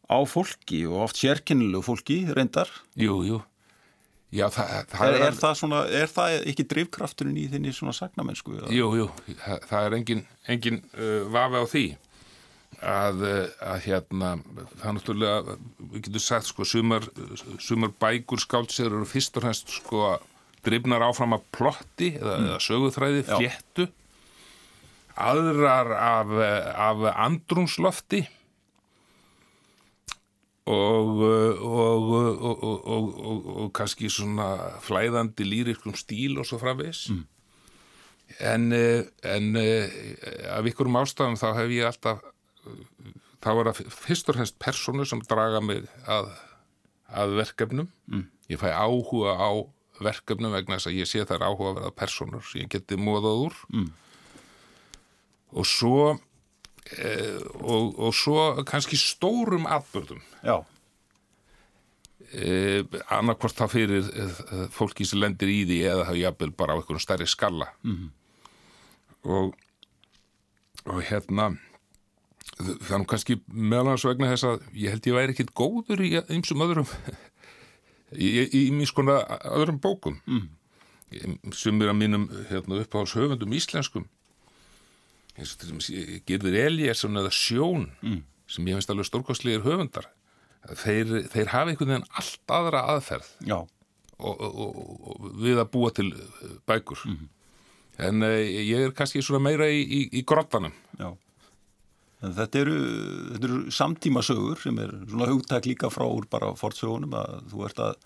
[0.08, 2.70] á fólki og oft sérkennilegu fólki reyndar.
[2.96, 3.42] Jú, jú
[4.28, 8.58] Já, það, það er, er, það svona, er það ekki drifkrafturinn í þinni svona sagnamennsku?
[8.76, 9.06] Jú, jú,
[9.40, 10.20] það, það er engin,
[10.52, 11.84] engin uh, vafi á því
[12.84, 13.38] að, uh,
[13.72, 14.32] að hérna,
[14.74, 15.56] það er náttúrulega,
[15.94, 17.08] við getum sagt sko, sumar,
[17.56, 20.10] sumar bækur skáldsir eru fyrst og fremst sko
[20.66, 23.88] drifnar áfram af plotti eða, eða söguþræði, fléttu.
[25.18, 26.36] Aðrar af,
[26.76, 28.26] af andrumslofti
[30.68, 34.48] og, og, og, og, og, og, og kannski svona
[34.84, 37.22] flæðandi lýrikum stíl og svo framvis mm.
[38.52, 39.88] en, eh, en eh,
[40.52, 42.20] af ykkurum ástæðum þá hef ég alltaf
[43.42, 46.30] þá er það fyrst og fremst persónu sem draga mig að,
[47.08, 48.24] að verkefnum mm.
[48.52, 49.50] ég fæ áhuga á
[50.02, 53.44] verkefnum vegna þess að ég sé þær áhuga að verða persónur sem ég geti móðað
[53.46, 53.88] úr mm.
[55.56, 56.02] og svo
[56.96, 60.56] eh, og, og svo kannski stórum atbyrðum Já,
[62.32, 62.82] eh,
[63.14, 64.42] annarkvort þá fyrir eh,
[64.74, 68.10] fólki sem lendir í því eða það jafnvel bara á einhverjum stærri skalla -hmm.
[69.24, 69.56] og
[70.88, 71.56] og hérna
[72.58, 76.12] er nú kannski meðal hans vegna þess að ég held ég væri ekkit góður í
[76.28, 76.88] einsum öðrum
[78.24, 79.20] í, í, í minn skona
[79.52, 80.46] öðrum bókum mm.
[81.54, 84.08] sumir að mínum hérna, uppáhalds höfundum íslenskum
[85.38, 85.88] eins og til dæmis
[86.28, 88.20] Girðir Eliasson eða Sjón mm.
[88.50, 90.10] sem ég finnst alveg stórkostlegir höfundar
[90.66, 93.30] þeir, þeir hafa einhvern veginn allt aðra aðferð
[94.18, 97.04] og, og, og, við að búa til uh, bækur
[98.08, 101.12] en uh, ég er kannski svona meira í, í, í grottanum já.
[102.18, 102.78] En þetta eru,
[103.30, 107.82] þetta eru samtímasögur sem er svona hugtak líka frá úr bara fortsögunum að þú ert,
[107.84, 108.00] að,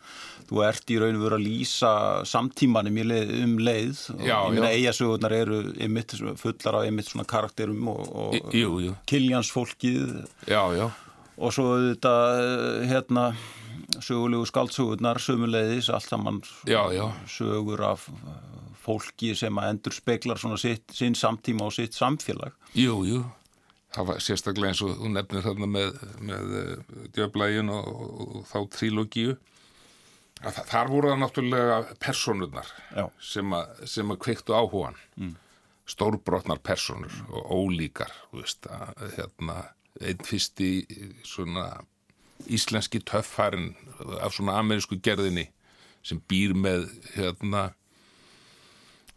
[0.51, 1.93] þú ert í raun og veru að lýsa
[2.29, 4.05] samtímanum leið, um leið.
[4.19, 8.77] Og Já, ég meina eigasögurnar eru einmitt, fullar af einmitt svona karakterum og, og jú,
[8.85, 8.95] jú.
[9.09, 10.05] kiljansfólkið
[10.45, 10.87] já, já,
[11.41, 12.17] og svo þetta
[12.93, 13.27] hérna
[13.97, 17.07] sögulegu skaldsögurnar sömuleiðis, allt saman Já, já.
[17.25, 18.11] sögur af
[18.83, 22.53] fólki sem að endur speklar svona sitt, sinn samtíma og sitt samfélag.
[22.77, 23.25] Jú, jú
[23.93, 28.47] það var sérstaklega eins og þú nefnir þarna með, með uh, djöflægin og, og, og
[28.51, 29.37] þá trílogíu
[30.43, 33.05] að þa- þar voru það náttúrulega personurnar Já.
[33.33, 35.35] sem, að, sem að kveiktu áhugan mm.
[35.93, 39.59] stórbrotnar personur og ólíkar veist, að, hérna,
[40.01, 40.71] einn fyrsti
[41.27, 41.69] svona
[42.51, 43.75] íslenski töffærin
[44.19, 45.47] af svona amerísku gerðinni
[46.03, 47.69] sem býr með hérna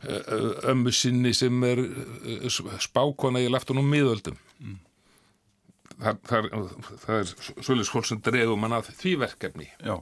[0.04, 2.50] ömmu sinni sem er eh,
[2.84, 4.78] spákona í laftunum miðöldum mm.
[6.04, 6.50] það, það,
[7.06, 7.32] það er
[7.64, 9.96] svolítið fólk sem dregum hann að því verkefni Já.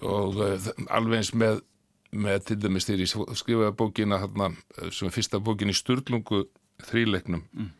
[0.00, 1.60] og uh, alveg eins með,
[2.16, 6.46] með til dæmis þegar ég skrifaði bókina þarna, eh, sem er fyrsta bókin í Sturlungu
[6.88, 7.74] þríleiknum mm.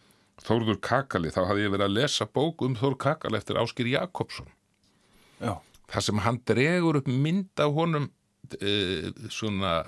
[0.47, 4.53] Þórður Kakali, þá hafði ég verið að lesa bók um Þór Kakali eftir Áskir Jakobsson
[5.41, 5.57] Já.
[5.89, 8.11] þar sem hann dregur upp mynd af honum
[8.61, 9.81] uh, svona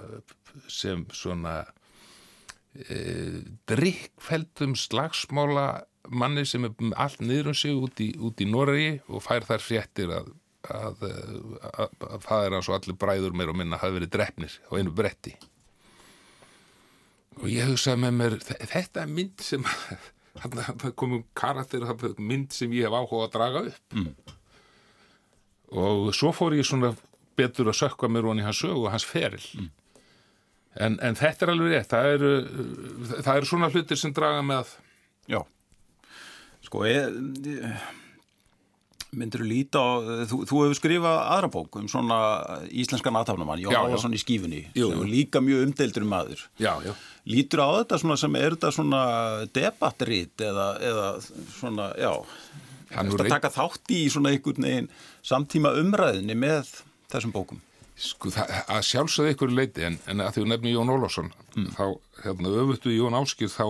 [0.70, 3.38] sem svona uh,
[3.70, 5.66] drikkfeldum slagsmála
[6.08, 9.64] manni sem er allt niður um sig út í, út í Noregi og fær þær
[9.64, 10.30] fréttir að
[10.68, 11.04] að,
[11.70, 14.72] að, að það er hans og allir bræður meir og minna hafi verið drefnir á
[14.76, 15.30] einu bretti.
[17.38, 19.64] Og ég hugsaði með mér þe- þetta er mynd sem
[20.42, 23.96] hann komum karakter er mynd sem ég hef áhuga að draga upp.
[23.96, 24.10] Mm.
[25.78, 26.90] og svo fór ég svona
[27.38, 29.44] betur að sökka mér honi hans sögu og hans feril
[30.78, 32.32] en, en þetta er alveg rétt það eru,
[33.18, 34.74] það eru svona hlutir sem draga með
[35.28, 35.42] Já.
[36.64, 37.12] Sko, ég,
[39.18, 39.88] myndir þú líta á,
[40.28, 42.18] þú, þú hefur skrifað aðra bók um svona
[42.68, 43.76] íslenskan aðtafnumann, Jón.
[43.76, 46.42] Álason í skífunni, Jú, sem er líka mjög umdeildur um maður.
[46.60, 46.92] já, já,
[47.28, 49.00] Lítur á þetta svona sem, er þetta svona
[49.52, 51.08] debattrít eða, eða
[51.58, 52.12] svona, já,
[52.96, 54.86] Hann Ertu að taka þátt í svona einhvern veginn
[55.20, 56.70] samtíma umræðinni með
[57.12, 57.58] þessum bókum?
[57.98, 61.32] Sko, að sjálfsögðu ykkur leiti en, en að því þú nefni Jón Ólafsson
[61.74, 61.84] þá,
[62.22, 63.64] hérna, öfuttu Jón Áskir þá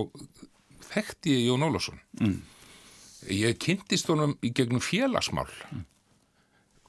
[0.91, 2.01] þekkti ég Jón Ólafsson.
[2.21, 2.39] Mm.
[3.33, 5.49] ég kynntist honum í gegnum félagsmál.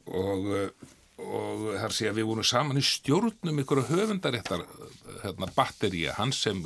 [0.09, 4.63] Og eh, og þar sé að við vorum saman í stjórnum ykkur höfundaréttar
[5.23, 6.61] hérna, batteríja, hann sem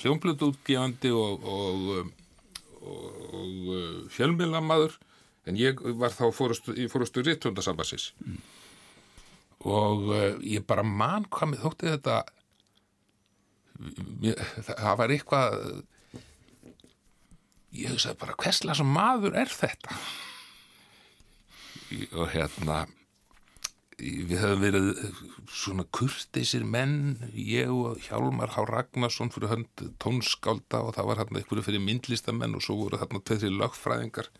[0.00, 2.12] hljómblötu útgefandi og, og,
[2.80, 3.04] og,
[3.40, 4.96] og fjölmiðlamaður
[5.50, 8.59] en ég var þá fórustu, fórustu rittundasambasis og
[9.64, 12.20] uh, ég bara man hvað mér þótti þetta
[14.20, 15.58] mér, það, var eitthvað
[17.76, 20.00] ég hugsaði bara hversla sem maður er þetta?
[22.14, 22.84] Og hérna
[24.00, 24.86] við höfum verið
[25.52, 31.42] svona kurteisir menn ég og Hjálmar Há Ragnarsson fyrir hönd tónskálda og það var hérna
[31.42, 34.30] einhverju fyrir myndlistamenn og svo voru þarna tveitri lögfræðingar.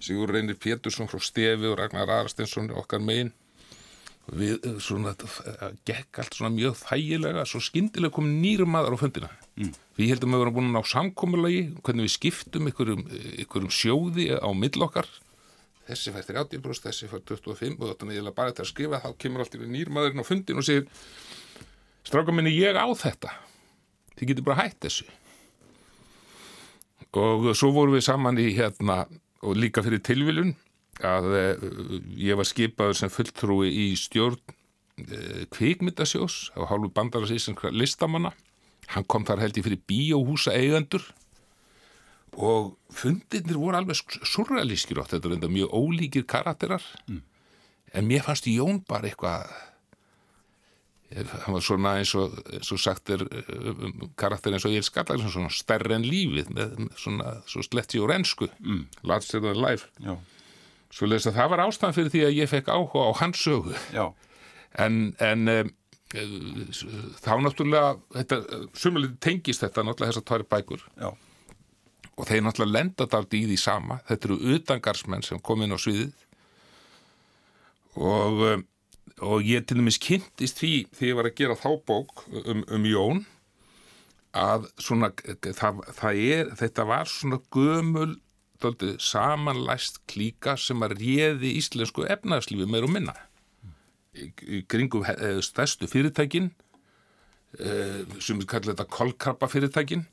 [0.00, 3.34] Sigur Reynir Pétursson frá Stefi og Ragnar Arastensson okkar megin
[4.32, 9.02] við eh, svona þetta gekk allt svona mjög þægilega svo skyndilega kom nýrum maður á
[9.02, 9.30] fundina.
[9.54, 9.74] Mm.
[9.94, 13.04] við heldum að við vorum búin að ná samkomulagi hvernig við skiptum ykkurum,
[13.44, 15.06] ykkurum sjóði á mill okkar.
[15.84, 19.10] Þessi fær 30 brúst, þessi fær 25 og þetta er bara þetta að skrifa þá
[19.20, 20.88] kemur allt í nýrum maðurinn á fundin og segir
[22.08, 23.30] stráka minni ég á þetta.
[24.16, 25.06] Þið getur bara hætt þessu.
[27.14, 29.04] Og svo vorum við saman í hérna
[29.44, 30.54] og líka fyrir tilviljun
[31.02, 31.66] að uh,
[32.20, 38.34] ég var skipaður sem fulltrúi í stjórn uh, kvikmyndasjós á hálfu bandarasísins listamanna.
[38.92, 41.06] Hann kom þar held ég fyrir bíóhúsa eigendur
[42.36, 46.82] og fundirnir voru alveg surrealískir átt þetta er enda mjög ólíkir karakterar.
[47.94, 49.46] En mér fannst Jón bara eitthvað
[51.14, 54.74] eh, hann var svona eins og, eins og sagt er eh, um karakter eins og
[54.74, 58.86] ég er skallar svona stærri en lífið með, svona svo sletti og rensku mm.
[59.30, 59.86] than life.
[60.00, 60.18] Já.
[60.94, 63.74] Svo leys að það var ástæðan fyrir því að ég fekk áhuga á hans sögu.
[63.94, 64.04] Já.
[64.78, 65.72] En, en um,
[66.14, 68.40] þá náttúrulega, þetta,
[68.78, 71.08] sumulega tengist þetta náttúrulega þessar tværi bækur Já.
[72.14, 73.98] og þeir náttúrulega lenda daldi í því sama.
[74.10, 76.14] Þetta eru utangarsmenn sem kom inn á sviðið
[77.98, 78.64] og, um,
[79.22, 82.86] og ég til dæmis kynntist því því ég var að gera þá bók um, um
[82.90, 83.24] Jón
[84.34, 85.12] að svona,
[85.46, 88.14] það, það er, þetta var svona gömul
[88.62, 93.14] dálítið samanlæst klíka sem að réði íslensku efnagslífi meir og minna.
[94.70, 96.52] Kringum eh, stærstu fyrirtækin
[97.58, 100.04] eh, sem við kallum þetta kolkrabba fyrirtækin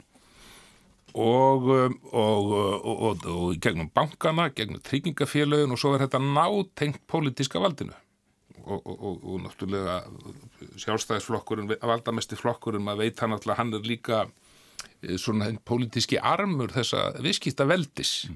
[1.13, 1.67] um, og,
[2.13, 2.53] og,
[2.85, 7.93] og, og gegnum bankana, gegnum tryggingafélögin og svo er þetta nátengt pólitíska valdinu.
[8.61, 10.03] Og, náttúrulega
[10.77, 14.27] sjálfstæðisflokkurinn, valdamesti flokkurinn, maður veit hann alltaf, hann er líka
[15.17, 18.29] svona einn pólitíski armur þessa viðskipta veldis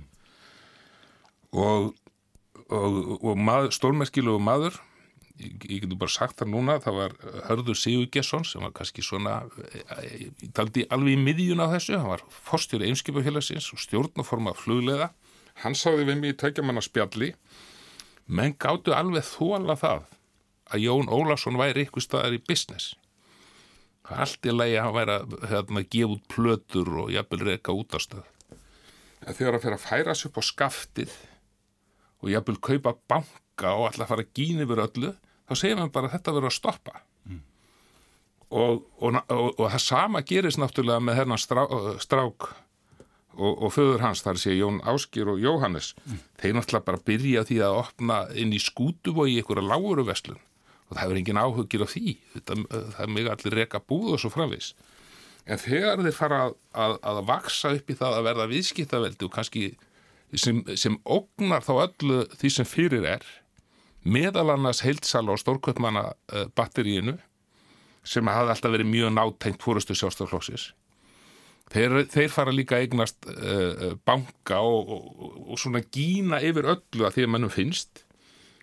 [1.53, 1.93] og,
[2.69, 4.79] og, og maður, stórmerkilegu maður
[5.39, 7.15] ég, ég getur bara sagt það núna það var
[7.49, 9.37] Hörður Sigurgesson sem var kannski svona
[9.99, 15.11] eh, ég taldi alveg í miðjun á þessu, hann var fórstjóri einskipafélagsins og stjórnaforma flugleða
[15.63, 17.33] hann sáði við mig í tækjamanna spjalli
[18.25, 20.05] menn gáttu alveg þóla það
[20.73, 22.95] að Jón Ólafsson væri ykkur staðar í business
[24.13, 27.97] allt í lagi að hann væri að hérna, gefa út plötur og jafnvel reyka út
[27.97, 28.25] á stöð
[29.25, 31.15] en þegar hann fyrir að færa sig upp á skaftið
[32.21, 35.11] og jafnvel kaupa banka og alltaf fara að gína yfir öllu
[35.45, 37.01] þá segir hann bara að þetta verður að stoppa.
[38.55, 41.63] Og, og, og, og það sama gerist náttúrulega með hennan strá,
[41.99, 42.45] strák
[43.35, 45.95] og, og föður hans, þar sé Jón Áskir og Jóhannes,
[46.39, 50.39] þeir náttúrulega bara byrja því að opna inn í skútubogi í einhverja láguru veslun
[50.85, 52.17] og það hefur engin áhugir á því.
[52.35, 54.73] Þetta, það er mig allir reka búð og svo framvis
[55.45, 59.33] en þegar þeir fara að, að, að vaksa upp í það að verða viðskiptaveldi og
[59.33, 59.65] kannski
[60.33, 63.27] sem, sem ógnar þá öllu því sem fyrir er
[64.05, 67.17] meðal annars heilsala og stórkvöldmanna uh, batteríinu
[68.05, 70.71] sem hafði alltaf verið mjög nátengt fórustu sjálfstafloksis
[71.73, 77.05] þeir, þeir fara líka að eignast uh, banka og, og, og svona gína yfir öllu
[77.05, 78.04] að því að mannum finnst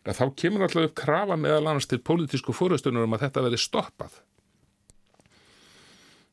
[0.06, 3.60] að þá kemur alltaf upp krafa meðal annars til pólitísku fórustunum um að þetta verði
[3.62, 4.16] stoppað.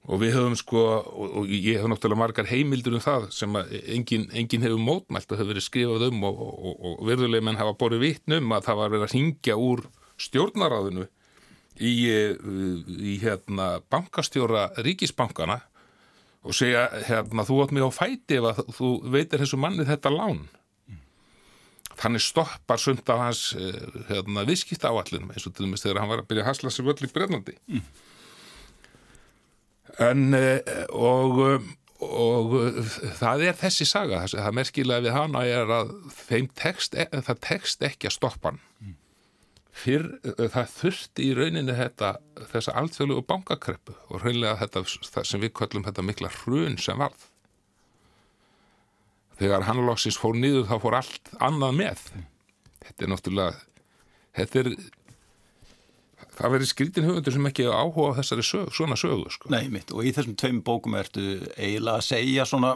[0.09, 3.75] Og við höfum sko og, og ég hef náttúrulega margar heimildur um það sem að
[3.93, 7.77] enginn engin hefur mótmælt og hefur verið skrifað um og, og, og verðuleg menn hafa
[7.77, 9.85] borið vittnum að það var verið að hingja úr
[10.19, 11.05] stjórnaráðinu
[11.79, 15.59] í, í hérna bankastjóra ríkisbankana
[16.41, 20.11] og segja hérna þú átt mig á fæti ef að þú veitir þessu manni þetta
[20.13, 20.47] lán
[21.99, 23.41] þannig stoppar sumt af hans
[24.09, 26.87] hérna, viðskipta áallunum eins og til dæmis þegar hann var að byrja að hasla sér
[26.87, 27.83] völl í Brennandi mm.
[30.07, 30.39] en
[30.95, 31.43] og
[31.99, 32.53] og
[33.19, 38.07] það er þessi saga það merkilega við hana er að þeim text, það tekst ekki
[38.07, 38.93] að stoppa hann mm.
[39.81, 40.07] fyrr
[40.39, 42.13] það þurfti í rauninni þetta
[42.53, 47.27] þessa alþjóðlegu bankakreppu og raunlega þetta það sem við köllum þetta mikla hrun sem varð
[49.39, 52.05] þegar hann loksins fór niður þá fór allt annað með
[52.85, 53.59] þetta er náttúrulega
[54.39, 54.71] þetta er
[56.39, 59.49] það verður skrítin höfundur sem ekki áhuga þessari sög, svona sögu sko.
[59.51, 61.25] Nei mitt og í þessum tveim bókum ertu
[61.57, 62.75] eiginlega að segja svona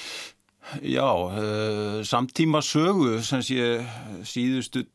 [0.96, 3.68] já uh, samtíma sögu sem sé
[4.28, 4.86] síðustu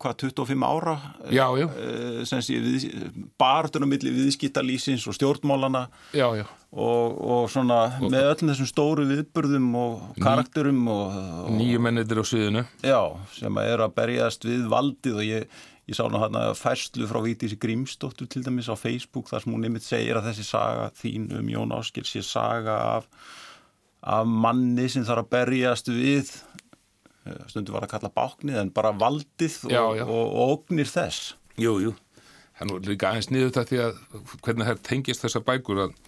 [0.00, 0.94] hvað 25 ára
[1.28, 1.66] já, já.
[2.28, 2.86] Sé við,
[3.40, 5.86] barðunum millir viðskiptalýsins og stjórnmálana
[6.16, 6.26] já,
[6.70, 10.84] Og, og svona með öllum þessum stóru viðburðum og karakterum
[11.56, 12.62] nýju mennitir á sviðinu
[13.34, 15.56] sem að er að berjast við valdið og ég,
[15.90, 19.66] ég sá ná hérna færslu frá Vítísi Grímsdóttur til dæmis á Facebook þar sem hún
[19.66, 23.10] nefnitt segir að þessi saga þín um Jón Áskil sé saga af,
[24.06, 26.30] af manni sem þarf að berjast við
[27.50, 30.04] stundu var að kalla báknið en bara valdið já, já.
[30.04, 31.34] og ógnir þess.
[31.60, 31.96] Jú, jú,
[32.58, 33.98] það er líka aðeins niður þetta því að
[34.46, 35.98] hvernig það tengist þessa bækur að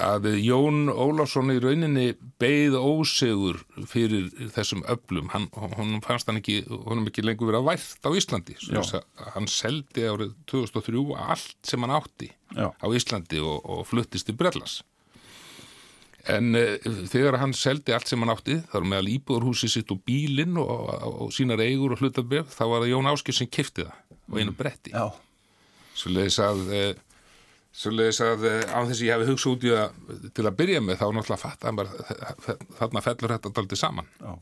[0.00, 2.06] að Jón Ólásson í rauninni
[2.40, 5.28] beigð ósegur fyrir þessum öflum.
[5.34, 8.56] Hann, hann fannst hann ekki, honum ekki lengur verið að vært á Íslandi.
[9.36, 12.72] Hann seldi árið 2003 allt sem hann átti Já.
[12.74, 14.80] á Íslandi og, og fluttist til Brellas
[16.32, 20.56] en uh, þegar hann seldi allt sem hann átti þar meðal íbúðurhúsi sitt og bílinn
[20.60, 24.20] og, og, og sínar eigur og hlutaböf þá var það Jón Áskil sem kifti það
[24.32, 25.10] og einu bretti Já.
[25.94, 26.94] svo leiðis að uh,
[27.74, 31.00] Svoleiðis að án þess að ég hef hugsað út í það til að byrja með
[31.00, 31.80] þá náttúrulega fatt að
[32.78, 34.10] þarna fellur þetta daldi saman.
[34.20, 34.34] Já.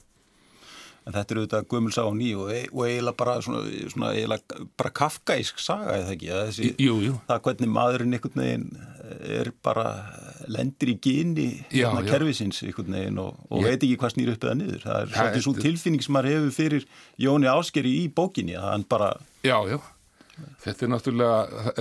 [1.03, 4.93] En þetta eru auðvitað gömulsá og ný og, og eiginlega bara svona, svona eiginlega bara
[4.95, 6.29] kafkæsk saga eða ekki.
[6.31, 7.15] Þessi, jú, jú.
[7.27, 8.69] Það hvernig maðurinn einhvern veginn
[9.41, 9.87] er bara
[10.53, 14.59] lendir í geni hérna kervisins einhvern veginn og, og veit ekki hvað snýr upp eða
[14.61, 14.85] niður.
[14.87, 16.87] Það er svolítið svo tilfinning sem maður hefur fyrir
[17.27, 19.11] Jóni Áskeri í bókinni að hann bara...
[19.43, 19.81] Já, já.
[20.63, 21.75] Þetta er náttúrulega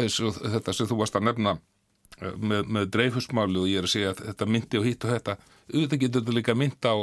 [0.58, 1.60] þetta sem þú varst að nefna
[2.22, 5.38] með, með dreifhusmáli og ég er að segja að þetta myndi og hitt og þetta
[5.72, 6.96] auðvitað getur þetta líka mynd á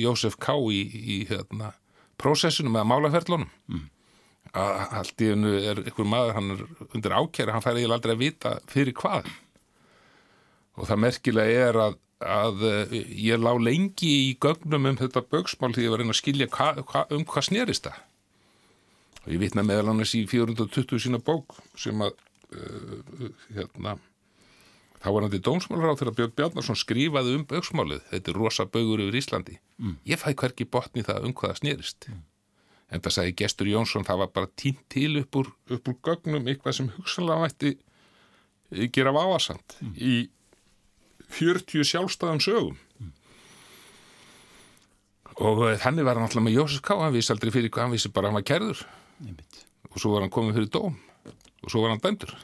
[0.00, 0.56] Jósef K.
[0.70, 0.82] í,
[1.14, 1.72] í hérna,
[2.20, 3.86] prósessinu með málaferlunum mm.
[4.52, 8.14] að allt í hennu er einhver maður, hann er undir ákjæri hann fær eiginlega aldrei
[8.14, 9.32] að vita fyrir hvað
[10.78, 12.64] og það merkilega er að, að
[13.00, 16.72] ég lá lengi í gögnum um þetta bögsmál því ég var reyna að skilja hva,
[16.84, 18.06] hva, um hvað snerist það
[19.20, 22.14] og ég vitna meðal annars í 420 sína bók sem að
[22.56, 23.98] uh, hérna
[25.00, 28.66] þá var hann til dómsmálar á þegar Björn Bjarnarsson skrifaði um bauksmálið, þetta er rosa
[28.68, 29.94] baugur yfir Íslandi, mm.
[30.10, 32.24] ég fæ hverki botni það um hvaða snýrist mm.
[32.90, 36.50] en það sagði Gestur Jónsson, það var bara tínt til upp úr, upp úr gögnum
[36.50, 37.74] eitthvað sem hugsanlega mætti
[38.94, 39.96] gera váasand mm.
[39.96, 40.14] í
[41.30, 42.78] 40 sjálfstæðum sögum.
[45.40, 46.96] Og þannig var hann alltaf með Jósef K.
[46.98, 48.82] hann vissi aldrei fyrir hvað, hann vissi bara hann var kærður.
[49.90, 50.98] Og svo var hann komið fyrir dóm.
[51.64, 52.34] Og svo var hann dæmdur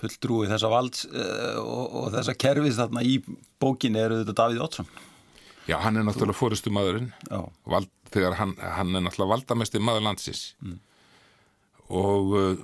[0.00, 3.18] Fulltrúi þessa valds uh, og, og þessa kerfis þarna í
[3.62, 4.90] bókinni eru þetta Davíð Ótsson
[5.66, 7.08] Já, hann er náttúrulega fórustu maðurinn.
[7.66, 10.76] Vald, þegar hann, hann er náttúrulega valdamesti maður landsins mm.
[11.90, 12.60] og, uh,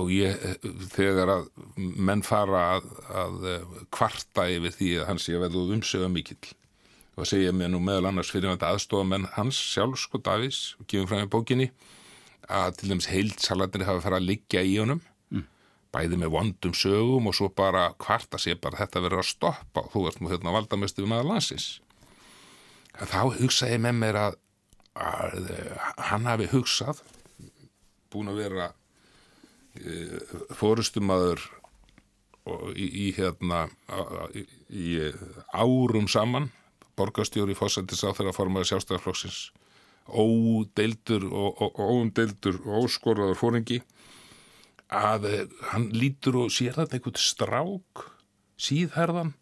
[0.00, 0.42] og ég,
[0.90, 1.46] þegar að
[1.76, 2.88] menn fara að,
[3.22, 3.46] að
[3.94, 6.50] kvarta yfir því að hans sé að verða umsöga mikill
[7.16, 10.88] og segja mér nú meðal annars fyrir þetta aðstofa menn hans sjálf sko Davís og
[10.90, 11.68] gefum fram í bókinni
[12.50, 15.02] að til dæmis heilsalatinni hafa farið að liggja í honum.
[15.92, 19.90] Bæði með vondum sögum og svo bara kvarta sér bara þetta verður að stoppa og
[19.92, 21.66] þú ert nú hérna valdamestu við maður landsins.
[22.96, 24.38] Þá hugsaði með mér að,
[24.94, 25.50] að
[26.10, 27.02] hann hafi hugsað
[28.12, 28.68] búin að vera
[29.76, 29.98] e,
[30.56, 31.40] fórustumadur
[32.76, 33.66] í, í hérna
[34.36, 34.88] í, í
[35.56, 36.50] árum saman
[36.98, 39.40] borgastjóri fósættis á þeirra formaði sjálfstæðarflokksins
[40.12, 43.80] ódeildur og óumdeildur og óskorðaður fóringi
[44.92, 48.04] að eh, hann lítur og sér þetta einhvern strák
[48.62, 49.32] síðherðan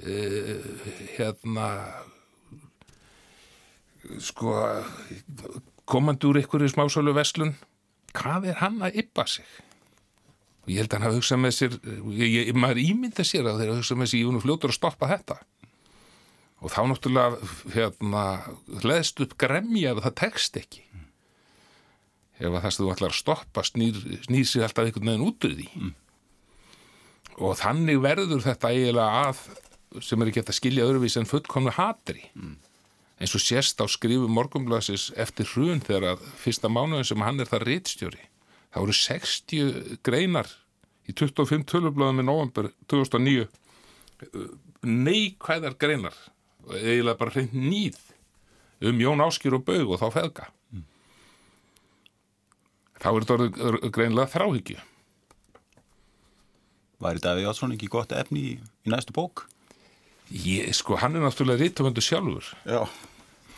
[0.00, 0.62] eh,
[1.16, 1.68] hérna
[4.22, 4.54] sko
[5.86, 7.56] komandi úr einhverju smásölu veslun
[8.16, 9.46] hvað er hann að yppa sig?
[10.64, 11.76] Og ég held að hann hafa hugsað með sér
[12.16, 15.10] ég, ég, maður ímynda sér að þeirra hugsað með sér ég vunum fljótur að stoppa
[15.10, 15.36] þetta.
[16.64, 18.22] Og þá náttúrulega hérna,
[18.82, 20.85] hlæðst upp gremja ef það tekst ekki
[22.36, 25.46] ef það þess að þú ætlar að stoppa snýr, snýr sér alltaf einhvern veginn út
[25.46, 25.94] úr því mm.
[27.40, 29.42] og þannig verður þetta eiginlega að
[30.04, 32.54] sem er ekki að skilja öðruvís en fullkomnu hatri mm.
[33.22, 37.50] eins og sérst á skrifu morgumblasis eftir hrun þegar að fyrsta mánuðin sem hann er
[37.50, 38.24] það réttstjóri
[38.74, 40.50] þá eru 60 greinar
[41.06, 43.46] í 25 tölublaðum í november 2009
[44.86, 46.16] neikvæðar greinar
[46.66, 48.02] eiginlega bara hreint nýð
[48.80, 50.48] um Jón Áskýr og Baug og þá feðga.
[53.02, 54.78] Þá er þetta greinlega þráhyggju.
[57.02, 59.44] Var þetta Davíð Jótsson ekki gott efni í, í næstu bók?
[60.32, 62.48] Ég, sko, hann er náttúrulega rítumöndu sjálfur.
[62.66, 62.82] Já.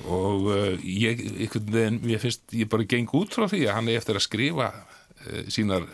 [0.05, 3.91] Og uh, ég, einhvern veginn, ég finnst, ég bara geng út frá því að hann
[3.91, 5.87] er eftir að skrifa uh, sínar,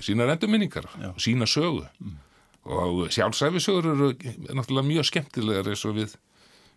[0.00, 0.88] sínar endurminningar
[1.20, 1.86] sína sögu.
[2.00, 2.18] Mm.
[2.70, 4.08] og sjálfsæfisögur eru
[4.52, 6.18] náttúrulega mjög skemmtilegar eins og við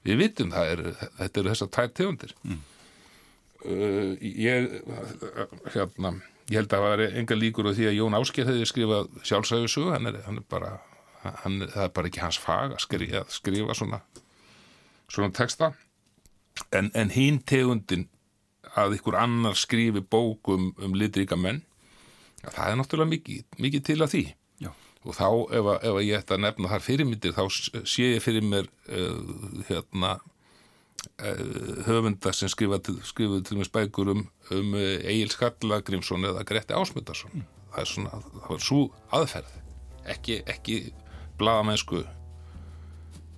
[0.07, 0.53] við vitum.
[0.53, 0.83] Það er,
[1.19, 2.35] þetta eru þessar tær tegundir.
[2.43, 2.61] Mm.
[3.65, 4.69] Uh, ég
[5.73, 6.13] hérna,
[6.49, 9.93] ég held að það var enga líkur og því að Jón Ásker hefði skrifað sjálfsæðisögu,
[9.95, 10.75] hann, hann er bara
[11.23, 14.01] hann, það er bara ekki hans fag að skrifa, að skrifa svona
[15.13, 15.73] svona texta.
[16.73, 18.07] En, en hín tegundin
[18.77, 21.61] að ykkur annar skrifi bókum um, um litríka menn
[22.43, 24.23] það er náttúrulega mikið, mikið til að því.
[25.03, 25.27] Og þá
[25.59, 29.17] ef, ef ég ætti að nefna þar fyrirmyndir þá sé ég fyrir mér uh,
[29.67, 30.13] hérna
[31.23, 34.25] uh, höfunda sem skrifaði skrifa til mér spækur um,
[34.55, 37.47] um Egil Skallagrimsson eða Gretti Ásmundarsson mm.
[37.75, 38.81] það svona, það var svo
[39.19, 39.55] aðferð
[40.15, 40.81] ekki, ekki
[41.39, 42.03] bladamennsku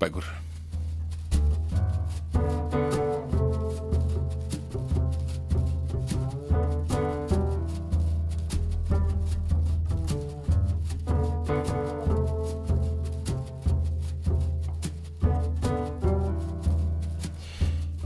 [0.02, 0.28] bækur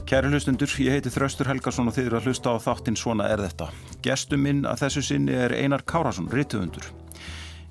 [0.09, 3.43] Kæri hlustundur, ég heiti Þraustur Helgarsson og þið eru að hlusta á þáttinn Svona er
[3.43, 3.67] þetta.
[4.01, 6.87] Gestum minn að þessu sinni er Einar Kárasson, rittuðundur.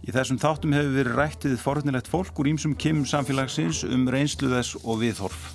[0.06, 5.02] Í þessum þáttum hefur verið rættið forðnilegt fólk úr ímsum kimum samfélagsins um reynsluðess og
[5.02, 5.50] viðhorf.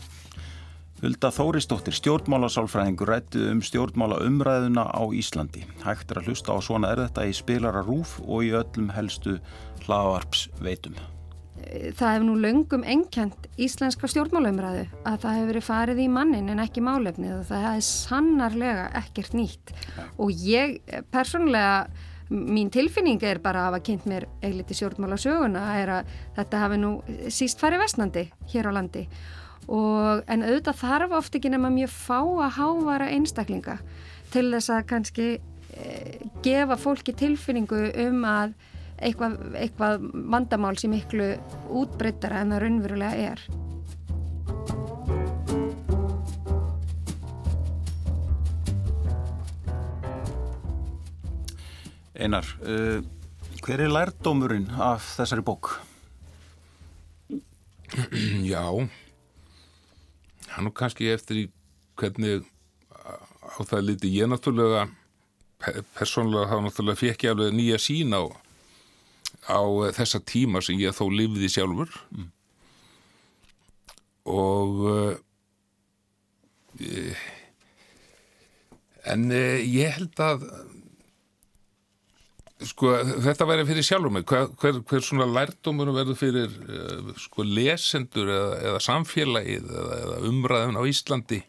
[1.00, 5.64] Hulda Þóristóttir, stjórnmálasálfræðingur, rættið um stjórnmála umræðuna á Íslandi.
[5.88, 9.40] Hægt er að hlusta á Svona er þetta í spilara rúf og í öllum helstu
[9.88, 11.00] hlaðvarps veitum
[11.97, 16.64] það hefur nú löngum enkjent íslenska stjórnmálaumræðu að það hefur verið farið í mannin en
[16.64, 19.76] ekki málefnið og það hefði sannarlega ekkert nýtt.
[20.22, 20.80] Og ég
[21.14, 21.86] persónulega
[22.34, 26.91] mín tilfinning er bara að hafa kynnt mér eiliti stjórnmálasöguna er að þetta hafi nú
[27.34, 29.05] síst farið vestnandi hér á landi.
[29.72, 33.78] Og en auðvitað þarf oft ekki nema mjög fá að hávara einstaklinga
[34.34, 35.89] til þess að kannski e,
[36.43, 38.55] gefa fólki tilfinningu um að
[38.98, 41.34] eitthvað, eitthvað vandamál sem miklu
[41.82, 43.46] útbreyttara en það raunverulega er.
[52.24, 53.02] Einar, uh,
[53.66, 55.74] hver er lærdómurinn af þessari bók?
[58.54, 58.64] Já,
[60.54, 61.46] hann og kannski eftir í
[62.00, 62.46] hvernig
[63.44, 64.88] á það liti ég náttúrulega
[65.98, 68.24] persónulega þá náttúrulega fekk ég alveg nýja sín á
[69.50, 69.62] á
[69.96, 72.28] þessa tíma sem ég þó lifði sjálfur mm.
[74.34, 75.16] og uh,
[79.14, 80.48] en uh, ég held að
[82.64, 82.94] sko
[83.26, 88.32] þetta væri fyrir sjálfur mig hver, hver, hver svona lærdómur verður fyrir uh, sko lesendur
[88.32, 91.44] eða, eða samfélagið eða, eða umræðun á Íslandi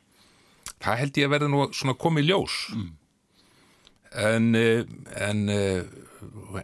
[0.84, 2.88] það held ég að verði nú svona komið ljós mm.
[4.30, 4.97] en, eh,
[5.28, 5.84] en eh,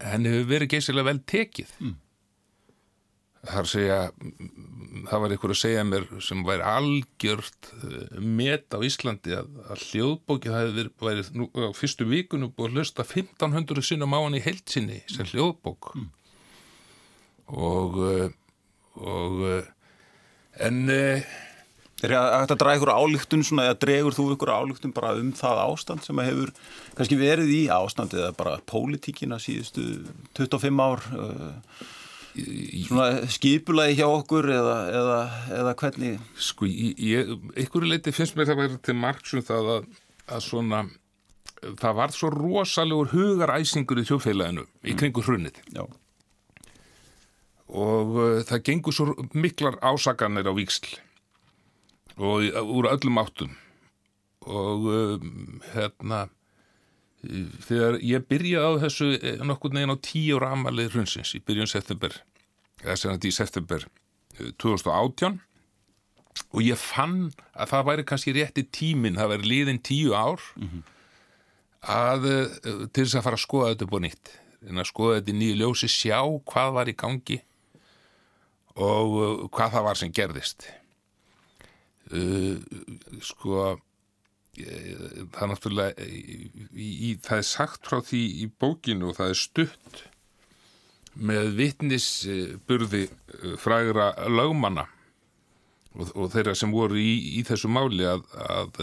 [0.02, 1.96] henni hefur verið geysilega vel tekið mm.
[3.50, 3.98] þar segja
[5.10, 9.84] það var einhver að segja mér sem væri algjört eh, met á Íslandi að, að
[9.90, 14.38] hljóðbókið það hefði verið nú, á fyrstu vikunum búið að hlusta 1500 sinnum á hann
[14.38, 16.10] í heilsinni sem hljóðbók mm.
[17.56, 18.02] og
[19.00, 19.44] og
[20.60, 20.82] en
[22.00, 25.62] Er þetta að draga ykkur álíktun svona, eða dregur þú ykkur álíktun bara um það
[25.66, 26.52] ástand sem hefur
[26.96, 29.84] kannski verið í ástand eða bara pólitíkina síðustu
[30.38, 31.82] 25 ár uh,
[32.86, 35.18] svona skipulagi hjá okkur eða, eða,
[35.58, 36.24] eða hvernig?
[36.40, 37.34] Sko, ég,
[37.66, 39.90] ykkur leiti finnst mér það verið til margsum það að,
[40.30, 40.82] að svona
[41.60, 44.88] það var svo rosalegur hugaræsingur í þjóðfélaginu mm.
[44.88, 45.60] í kringu hrunnið.
[45.76, 45.84] Já.
[47.70, 50.96] Og uh, það gengur svo miklar ásaganir á víksl
[52.20, 53.56] og úr öllum áttum.
[54.40, 56.28] Og um, hérna
[57.20, 62.14] þegar ég byrjaði á þessu eh, nokkur neginn á tíu ramalið hrunsins í byrjun september
[62.80, 63.84] eða þetta í september
[64.62, 65.42] 2018 eh,
[66.56, 70.68] og ég fann að það væri kannski rétti tímin, það væri liðin tíu ár mm
[70.68, 70.82] -hmm.
[71.92, 74.34] að eh, til þess að fara að skoða þetta búið nýtt.
[74.68, 77.42] En að skoða þetta í nýju ljósi sjá hvað var í gangi
[78.76, 80.68] og hvað það var sem gerðist
[82.16, 82.56] uh,
[83.24, 83.78] sko
[84.60, 89.38] það er náttúrulega í, í, það er sagt frá því í bókinu og það er
[89.38, 90.00] stutt
[91.30, 94.86] með vittnisburði uh, frægra lögmanna
[95.94, 98.82] og, og þeirra sem voru í, í þessu máli að, að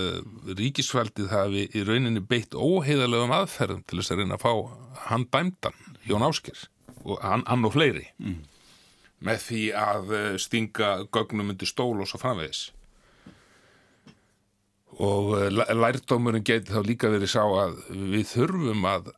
[0.60, 5.78] ríkisfaldið hafi í rauninni beitt óheðalegum aðferðum til þess að reyna að fá hann dæmdan,
[6.08, 6.68] Jón Ásker
[7.06, 8.42] og hann, hann og fleiri mm.
[9.28, 12.68] með því að stinga gögnum undir stól og svo framvegis
[15.04, 19.12] og eh, lærdómurinn geti þá líka verið sá að við þurfum að,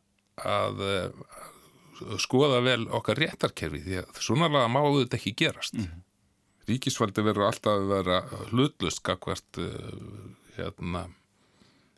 [0.44, 5.86] að, eh, skoða vel okkar réttarkerfi því að svona laga má þetta ekki gerast mm
[5.86, 6.02] -hmm.
[6.68, 8.20] ríkisfaldi verður alltaf að vera
[8.50, 11.08] hlutlust kakvart eh, hérna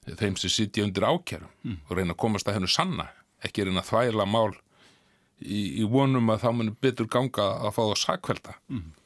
[0.07, 1.77] þeim sem sitja undir ákjærum mm.
[1.89, 3.09] og reyna að komast að hennu sanna
[3.43, 4.55] ekki reyna að þvæla mál
[5.39, 9.02] í, í vonum að þá munir betur ganga að fá það sakvelda mm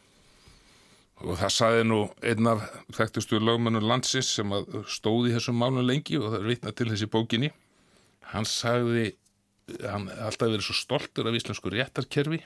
[1.25, 2.65] og það saði nú einn af
[2.97, 4.53] þekktustu lögmennur landsins sem
[4.91, 7.53] stóði þessum málun lengi og það er vitna til þessi bókinni.
[8.33, 9.15] Hann sagði
[9.83, 12.43] hann alltaf verið svo stoltur af íslensku réttarkerfi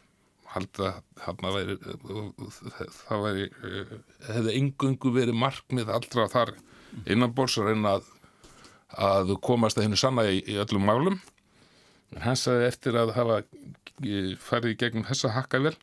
[0.56, 3.44] alltaf hann væri það væri
[4.26, 6.54] hefði engungu verið markmið allra þar
[7.06, 8.08] innanbors að reyna að,
[9.06, 11.20] að komast að hennu sanna í, í öllum málum.
[12.18, 13.42] Hann sagði eftir að hafa
[14.42, 15.76] farið í gegnum þessa hakkavel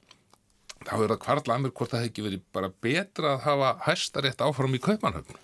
[0.87, 4.43] þá er það kvartla að mér hvort það hefði verið bara betra að hafa hæstarétt
[4.45, 5.39] áfram í kaupanhöfn.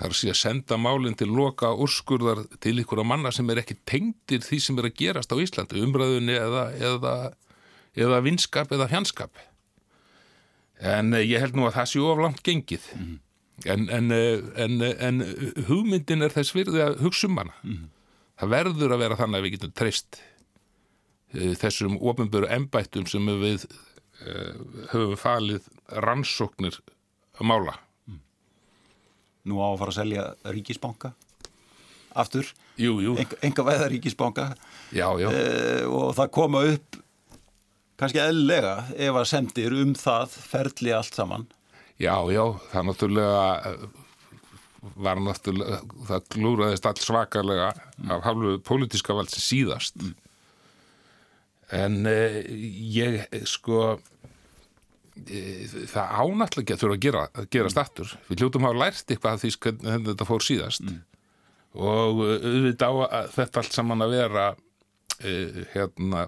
[0.00, 3.48] Það er að sé að senda málinn til loka úrskurðar til ykkur á manna sem
[3.52, 7.14] er ekki tengdir því sem er að gerast á Íslandi, umræðunni eða, eða,
[7.98, 9.42] eða vinskap eða fjandskap.
[10.80, 12.86] En eh, ég held nú að það sé oflangt gengið.
[12.94, 13.18] Mm -hmm.
[13.74, 15.20] en, en, eh, en, eh, en
[15.68, 17.54] hugmyndin er þess virði að hugsa um hana.
[17.62, 17.88] Mm -hmm.
[18.40, 20.22] Það verður að vera þannig að við getum treyst
[21.32, 23.66] þessum ofinböru embættum sem við
[24.20, 24.56] Eh,
[24.92, 25.68] höfum falið
[26.04, 26.76] rannsóknir
[27.40, 27.78] mála.
[29.48, 31.14] Nú á að fara að selja ríkisbanka
[32.20, 33.14] aftur, jú, jú.
[33.16, 34.50] En, enga veða ríkisbanka
[34.92, 35.30] já, já.
[35.30, 36.98] E, og það koma upp
[38.00, 41.48] kannski eðlega ef að sendir um það ferli allt saman.
[41.96, 42.44] Já, já,
[42.74, 43.86] það náttúrulega eh,
[45.00, 48.10] var náttúrulega, það glúraðist allt svakalega mm.
[48.12, 49.96] af hálfu pólitíska vald sem síðast.
[49.96, 50.18] Mm
[51.70, 52.40] en eh,
[52.94, 53.82] ég sko
[55.26, 58.82] eh, það ánáttlega ekki að þurfa að gera, að gera stattur við hljóttum að hafa
[58.82, 61.00] lært eitthvað því hvernig þetta fór síðast mm.
[61.78, 64.46] og eh, auðvitað á þetta allt saman að vera
[65.22, 66.26] eh, hérna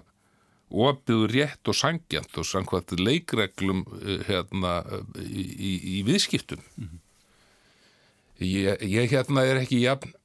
[0.73, 3.83] opiður rétt og sangjant og samkvæmt leikreglum
[4.25, 4.79] hérna
[5.21, 6.95] í, í, í viðskiptum mm.
[8.41, 10.15] ég, ég hérna er ekki jafn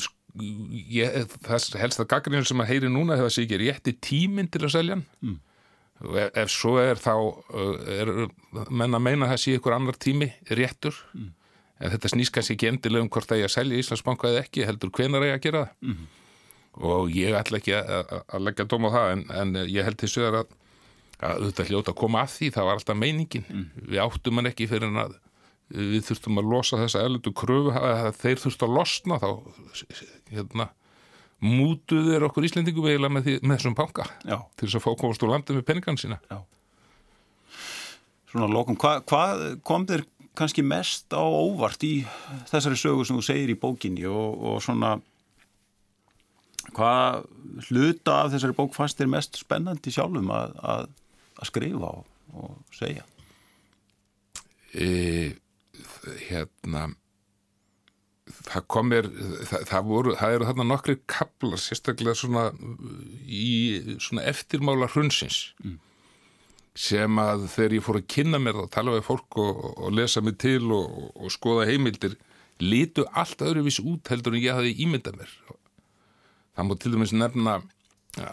[0.00, 4.50] sko ég, það helst að gaggrinu sem að heyri núna hefur sig ekki rétti tíminn
[4.52, 5.38] til að selja hann mm.
[6.10, 7.14] ef, ef svo er þá
[7.96, 8.12] er
[8.70, 11.32] menna að meina að það sé ykkur annar tími réttur mm.
[11.80, 14.66] en þetta snýst kannski ekki endilega um hvort það er að selja Íslandsbanka eða ekki,
[14.68, 16.06] heldur hvenar er að gera það mm.
[16.92, 20.12] og ég ætla ekki að, að leggja dóm á það en, en ég held til
[20.12, 20.54] sögur að
[21.24, 23.68] að þetta hljóta að koma að því, það var alltaf meiningin mm.
[23.88, 25.14] við áttum hann ekki fyrir að
[25.72, 27.72] við þurftum að losa þessa elendu kröfu
[28.20, 29.30] þeir þurftu að losna þá
[30.30, 30.68] hérna,
[31.42, 34.38] mútuður okkur Íslendingum eiginlega með, með þessum panka Já.
[34.54, 36.38] til þess að fá komast úr landið með peningan sína Já.
[38.30, 39.24] Svona lókum, hvað hva
[39.66, 40.06] kom þér
[40.36, 41.98] kannski mest á óvart í
[42.50, 44.96] þessari sögu sem þú segir í bókinni og, og svona
[46.74, 47.26] Hvað
[47.70, 50.88] hluta af þessari bók fannst er mest spennandi sjálfum að, að,
[51.38, 53.04] að skrifa og, og segja?
[54.74, 54.88] E,
[56.28, 56.88] hérna
[58.26, 59.08] það kom mér
[59.46, 62.46] það, það, voru, það eru þarna nokkri kaplar sérstaklega svona
[63.26, 65.52] í svona eftirmála hrunsins.
[65.64, 65.82] Mm.
[66.76, 70.20] sem að þegar ég fór að kynna mér og tala við fólk og, og lesa
[70.20, 72.18] mig til og, og skoða heimildir
[72.60, 75.32] litu allt öðruvís út heldur en ég hafi ímyndað mér.
[76.52, 77.54] Það múið til dæmis nefna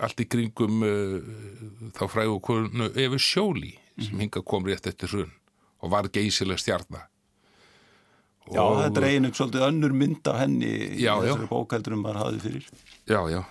[0.03, 1.31] allt í kringum uh,
[1.95, 5.33] þá fræðu konu Efi Sjóli sem hinga kom rétt eftir hrun
[5.83, 7.07] og var geysileg stjarnar
[8.51, 12.47] Já, þetta er einu svolítið önnur mynd af henni í þessari bókaldur um maður hafið
[12.47, 12.65] fyrir.
[13.07, 13.43] Já, já.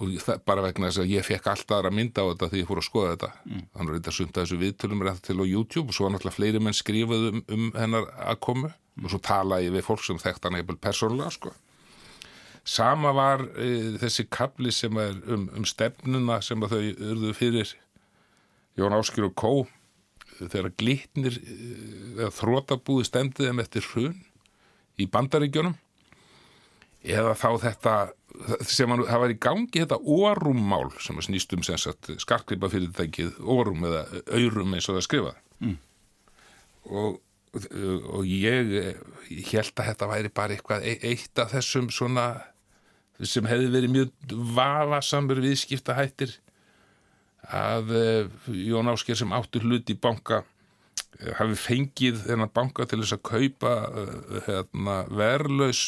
[0.00, 2.68] Og það, bara vegna þess að ég fekk alltaf aðra mynda á þetta því ég
[2.68, 3.30] fór að skoða þetta.
[3.48, 3.64] Mm.
[3.74, 6.62] Þannig að þetta sumta þessu viðtölum rétt til á YouTube og svo var náttúrulega fleiri
[6.62, 9.02] menn skrifuð um, um hennar að komu mm.
[9.02, 11.52] og svo tala ég við fólk sem þekkt hann eitthvað persónulega, sko.
[12.70, 13.68] Sama var e,
[13.98, 17.74] þessi kapli sem er um, um stefnuna sem þau urðu fyrir
[18.78, 19.54] Jón Áskir og Kó
[20.48, 24.18] þegar glitnir eh, eða þrótabúði stendið þeim eftir hrun
[25.00, 25.76] í bandaríkjónum
[27.00, 27.94] eða þá þetta
[28.68, 33.86] sem hann, það var í gangi þetta órummál sem að snýst um skarklipa fyrirtækið órum
[33.88, 34.04] eða
[34.36, 35.76] aurum eins og það skrifað mm.
[36.90, 37.18] og,
[38.14, 38.74] og ég,
[39.32, 42.28] ég held að þetta væri bara eitthvað e, eitt af þessum svona
[43.20, 46.38] sem hefði verið mjög vafasamur viðskiptahættir
[47.50, 53.00] að uh, Jón Ásker sem áttur hlut í banka uh, hafi fengið þennan banka til
[53.02, 54.14] þess að kaupa uh,
[54.46, 55.84] hérna, verlaus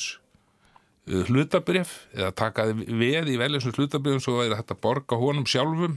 [1.02, 5.96] hlutabref eða takaði veð í verlausum hlutabrefum svo væri þetta að borga honum sjálfum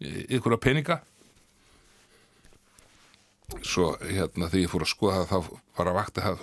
[0.00, 0.96] ykkur að peninga.
[3.62, 6.42] Svo hérna þegar ég fór að skoða það þá bara vakti það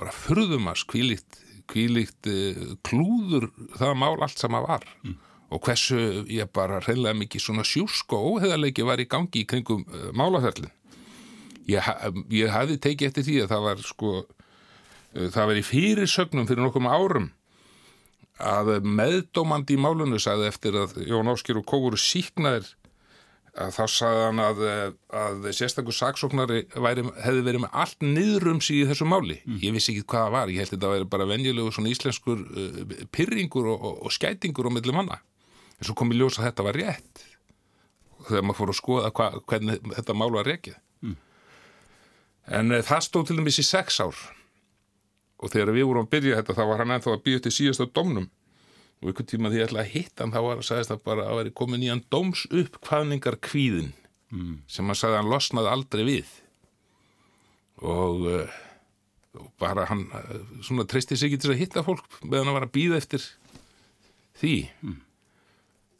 [0.00, 1.38] bara fyrðumast kvílíkt,
[1.70, 2.30] kvílíkt
[2.88, 4.90] klúður það mál allt sem að var.
[5.06, 5.16] Mm
[5.48, 9.86] og hversu ég bara reyðlega mikið svona sjúsk og óheðarleiki var í gangi í kringum
[9.88, 10.72] uh, málaferlin.
[11.68, 11.84] Ég,
[12.32, 16.64] ég hafði tekið eftir því að það var sko, uh, það var í fyrirsögnum fyrir
[16.66, 17.30] nokkum árum
[18.38, 22.68] að meðdómandi í málunum sagði eftir að Jón Áskir og Kógur síknaðir
[23.58, 24.60] að þá sagði hann að,
[25.18, 29.40] að sérstakur saksóknari væri, hefði verið með allt niðrums í þessu máli.
[29.42, 29.56] Mm.
[29.64, 30.52] Ég vissi ekki hvað það var.
[30.52, 34.70] Ég held að þetta væri bara venjulegu svona íslenskur uh, pyrringur og, og, og skætingur
[34.70, 35.18] á millum manna
[35.78, 37.22] en svo kom ég ljósa að þetta var rétt.
[38.28, 40.80] Þegar maður fór að skoða hva, hvernig þetta mál var rekið.
[40.98, 41.14] Mm.
[42.58, 44.18] en e, það stóð til dæmis í sex ár.
[45.38, 47.84] Og þegar við vorum að byrja þetta þá var hann ennþá að býja til síðast
[47.84, 48.26] á domnum
[48.98, 51.26] og einhvern tíma því ég ætlaði að hitta hann þá var að sagðist að bara
[51.28, 53.92] að veri komin í hann dóms upp hvaðningar kvíðin
[54.34, 54.54] mm.
[54.66, 56.32] sem hann sagði að hann losnaði aldrei við.
[57.78, 58.56] Og, uh,
[59.38, 62.66] og bara hann uh, svona treysti sig ekki til að hitta fólk meðan hann var
[62.66, 63.28] að býða eftir
[64.42, 64.56] því.
[64.82, 65.04] Mm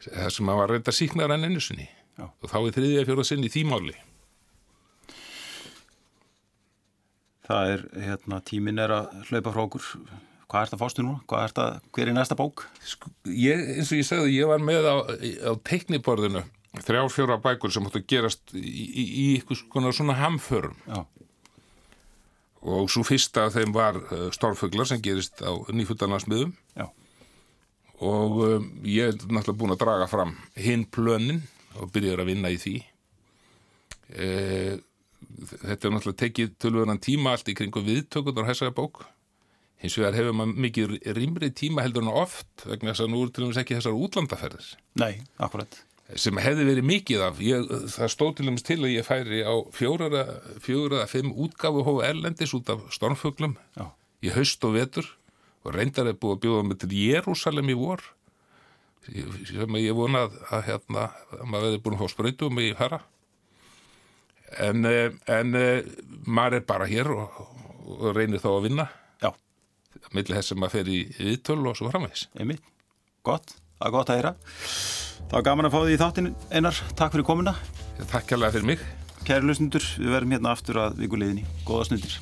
[0.05, 1.89] það sem að var reynda síknar enn ennu sinni
[2.19, 2.29] Já.
[2.29, 3.97] og þá er þriðja fjóra sinni þýmáli
[7.49, 9.85] Það er, hérna, tímin er að hlaupa frá okkur
[10.49, 11.15] hvað er þetta fástu nú?
[11.33, 12.67] Er það, hver er næsta bók?
[12.85, 14.97] Sko, ég, eins og ég segði, ég var með á,
[15.49, 16.45] á teikniborðinu
[16.85, 21.01] þrjá fjóra bækur sem hóttu að gerast í, í, í eitthvað svona hamförum Já.
[22.69, 26.91] og svo fyrsta af þeim var uh, Stormfuglar sem gerist á nýfutanarsmiðum Já
[28.05, 31.43] og um, ég er náttúrulega búin að draga fram hinn plönin
[31.79, 32.75] og byrjaður að vinna í því.
[34.15, 34.29] E,
[35.65, 39.03] þetta er náttúrulega tekið tölvöðan tíma allt í kringu viðtökunar þessari bók.
[39.83, 43.35] Hins vegar hefur maður mikið rýmri tíma heldur en oft vegna þess að nú eru
[43.35, 45.83] til dæmis ekki þessar útlandaferðis Nei, akkurat.
[46.19, 47.39] Sem hefði verið mikið af.
[47.45, 50.25] Ég, það stóð til dæmis til að ég færi á fjóra,
[51.05, 53.91] að fimm útgafu hófu erlendis út af stormfuglum Já.
[54.25, 55.11] í haust og vetur
[55.65, 58.03] og reyndar er búið að bjóða mig til Jérúsalem í vor.
[59.09, 62.77] Sem ég vonað að hérna að maður hefði búin að fá spröytu um mig í
[62.77, 63.01] fara
[64.57, 65.89] en, eh, en eh,
[66.27, 67.41] maður er bara hér og,
[67.99, 68.87] og reynir þá að vinna.
[69.23, 69.33] Já.
[70.17, 72.65] Millir þess að maður fer í viðtöl og svo framvegs Einmitt,
[73.27, 74.35] gott, það er gott að heyra.
[75.19, 77.57] Það var gaman að fá því í þáttin einar, takk fyrir komuna.
[78.09, 78.89] Takk kærlega fyrir mig.
[79.29, 82.15] Kæri lusnundur, við verðum hérna aftur að vikuleginni Góða snundir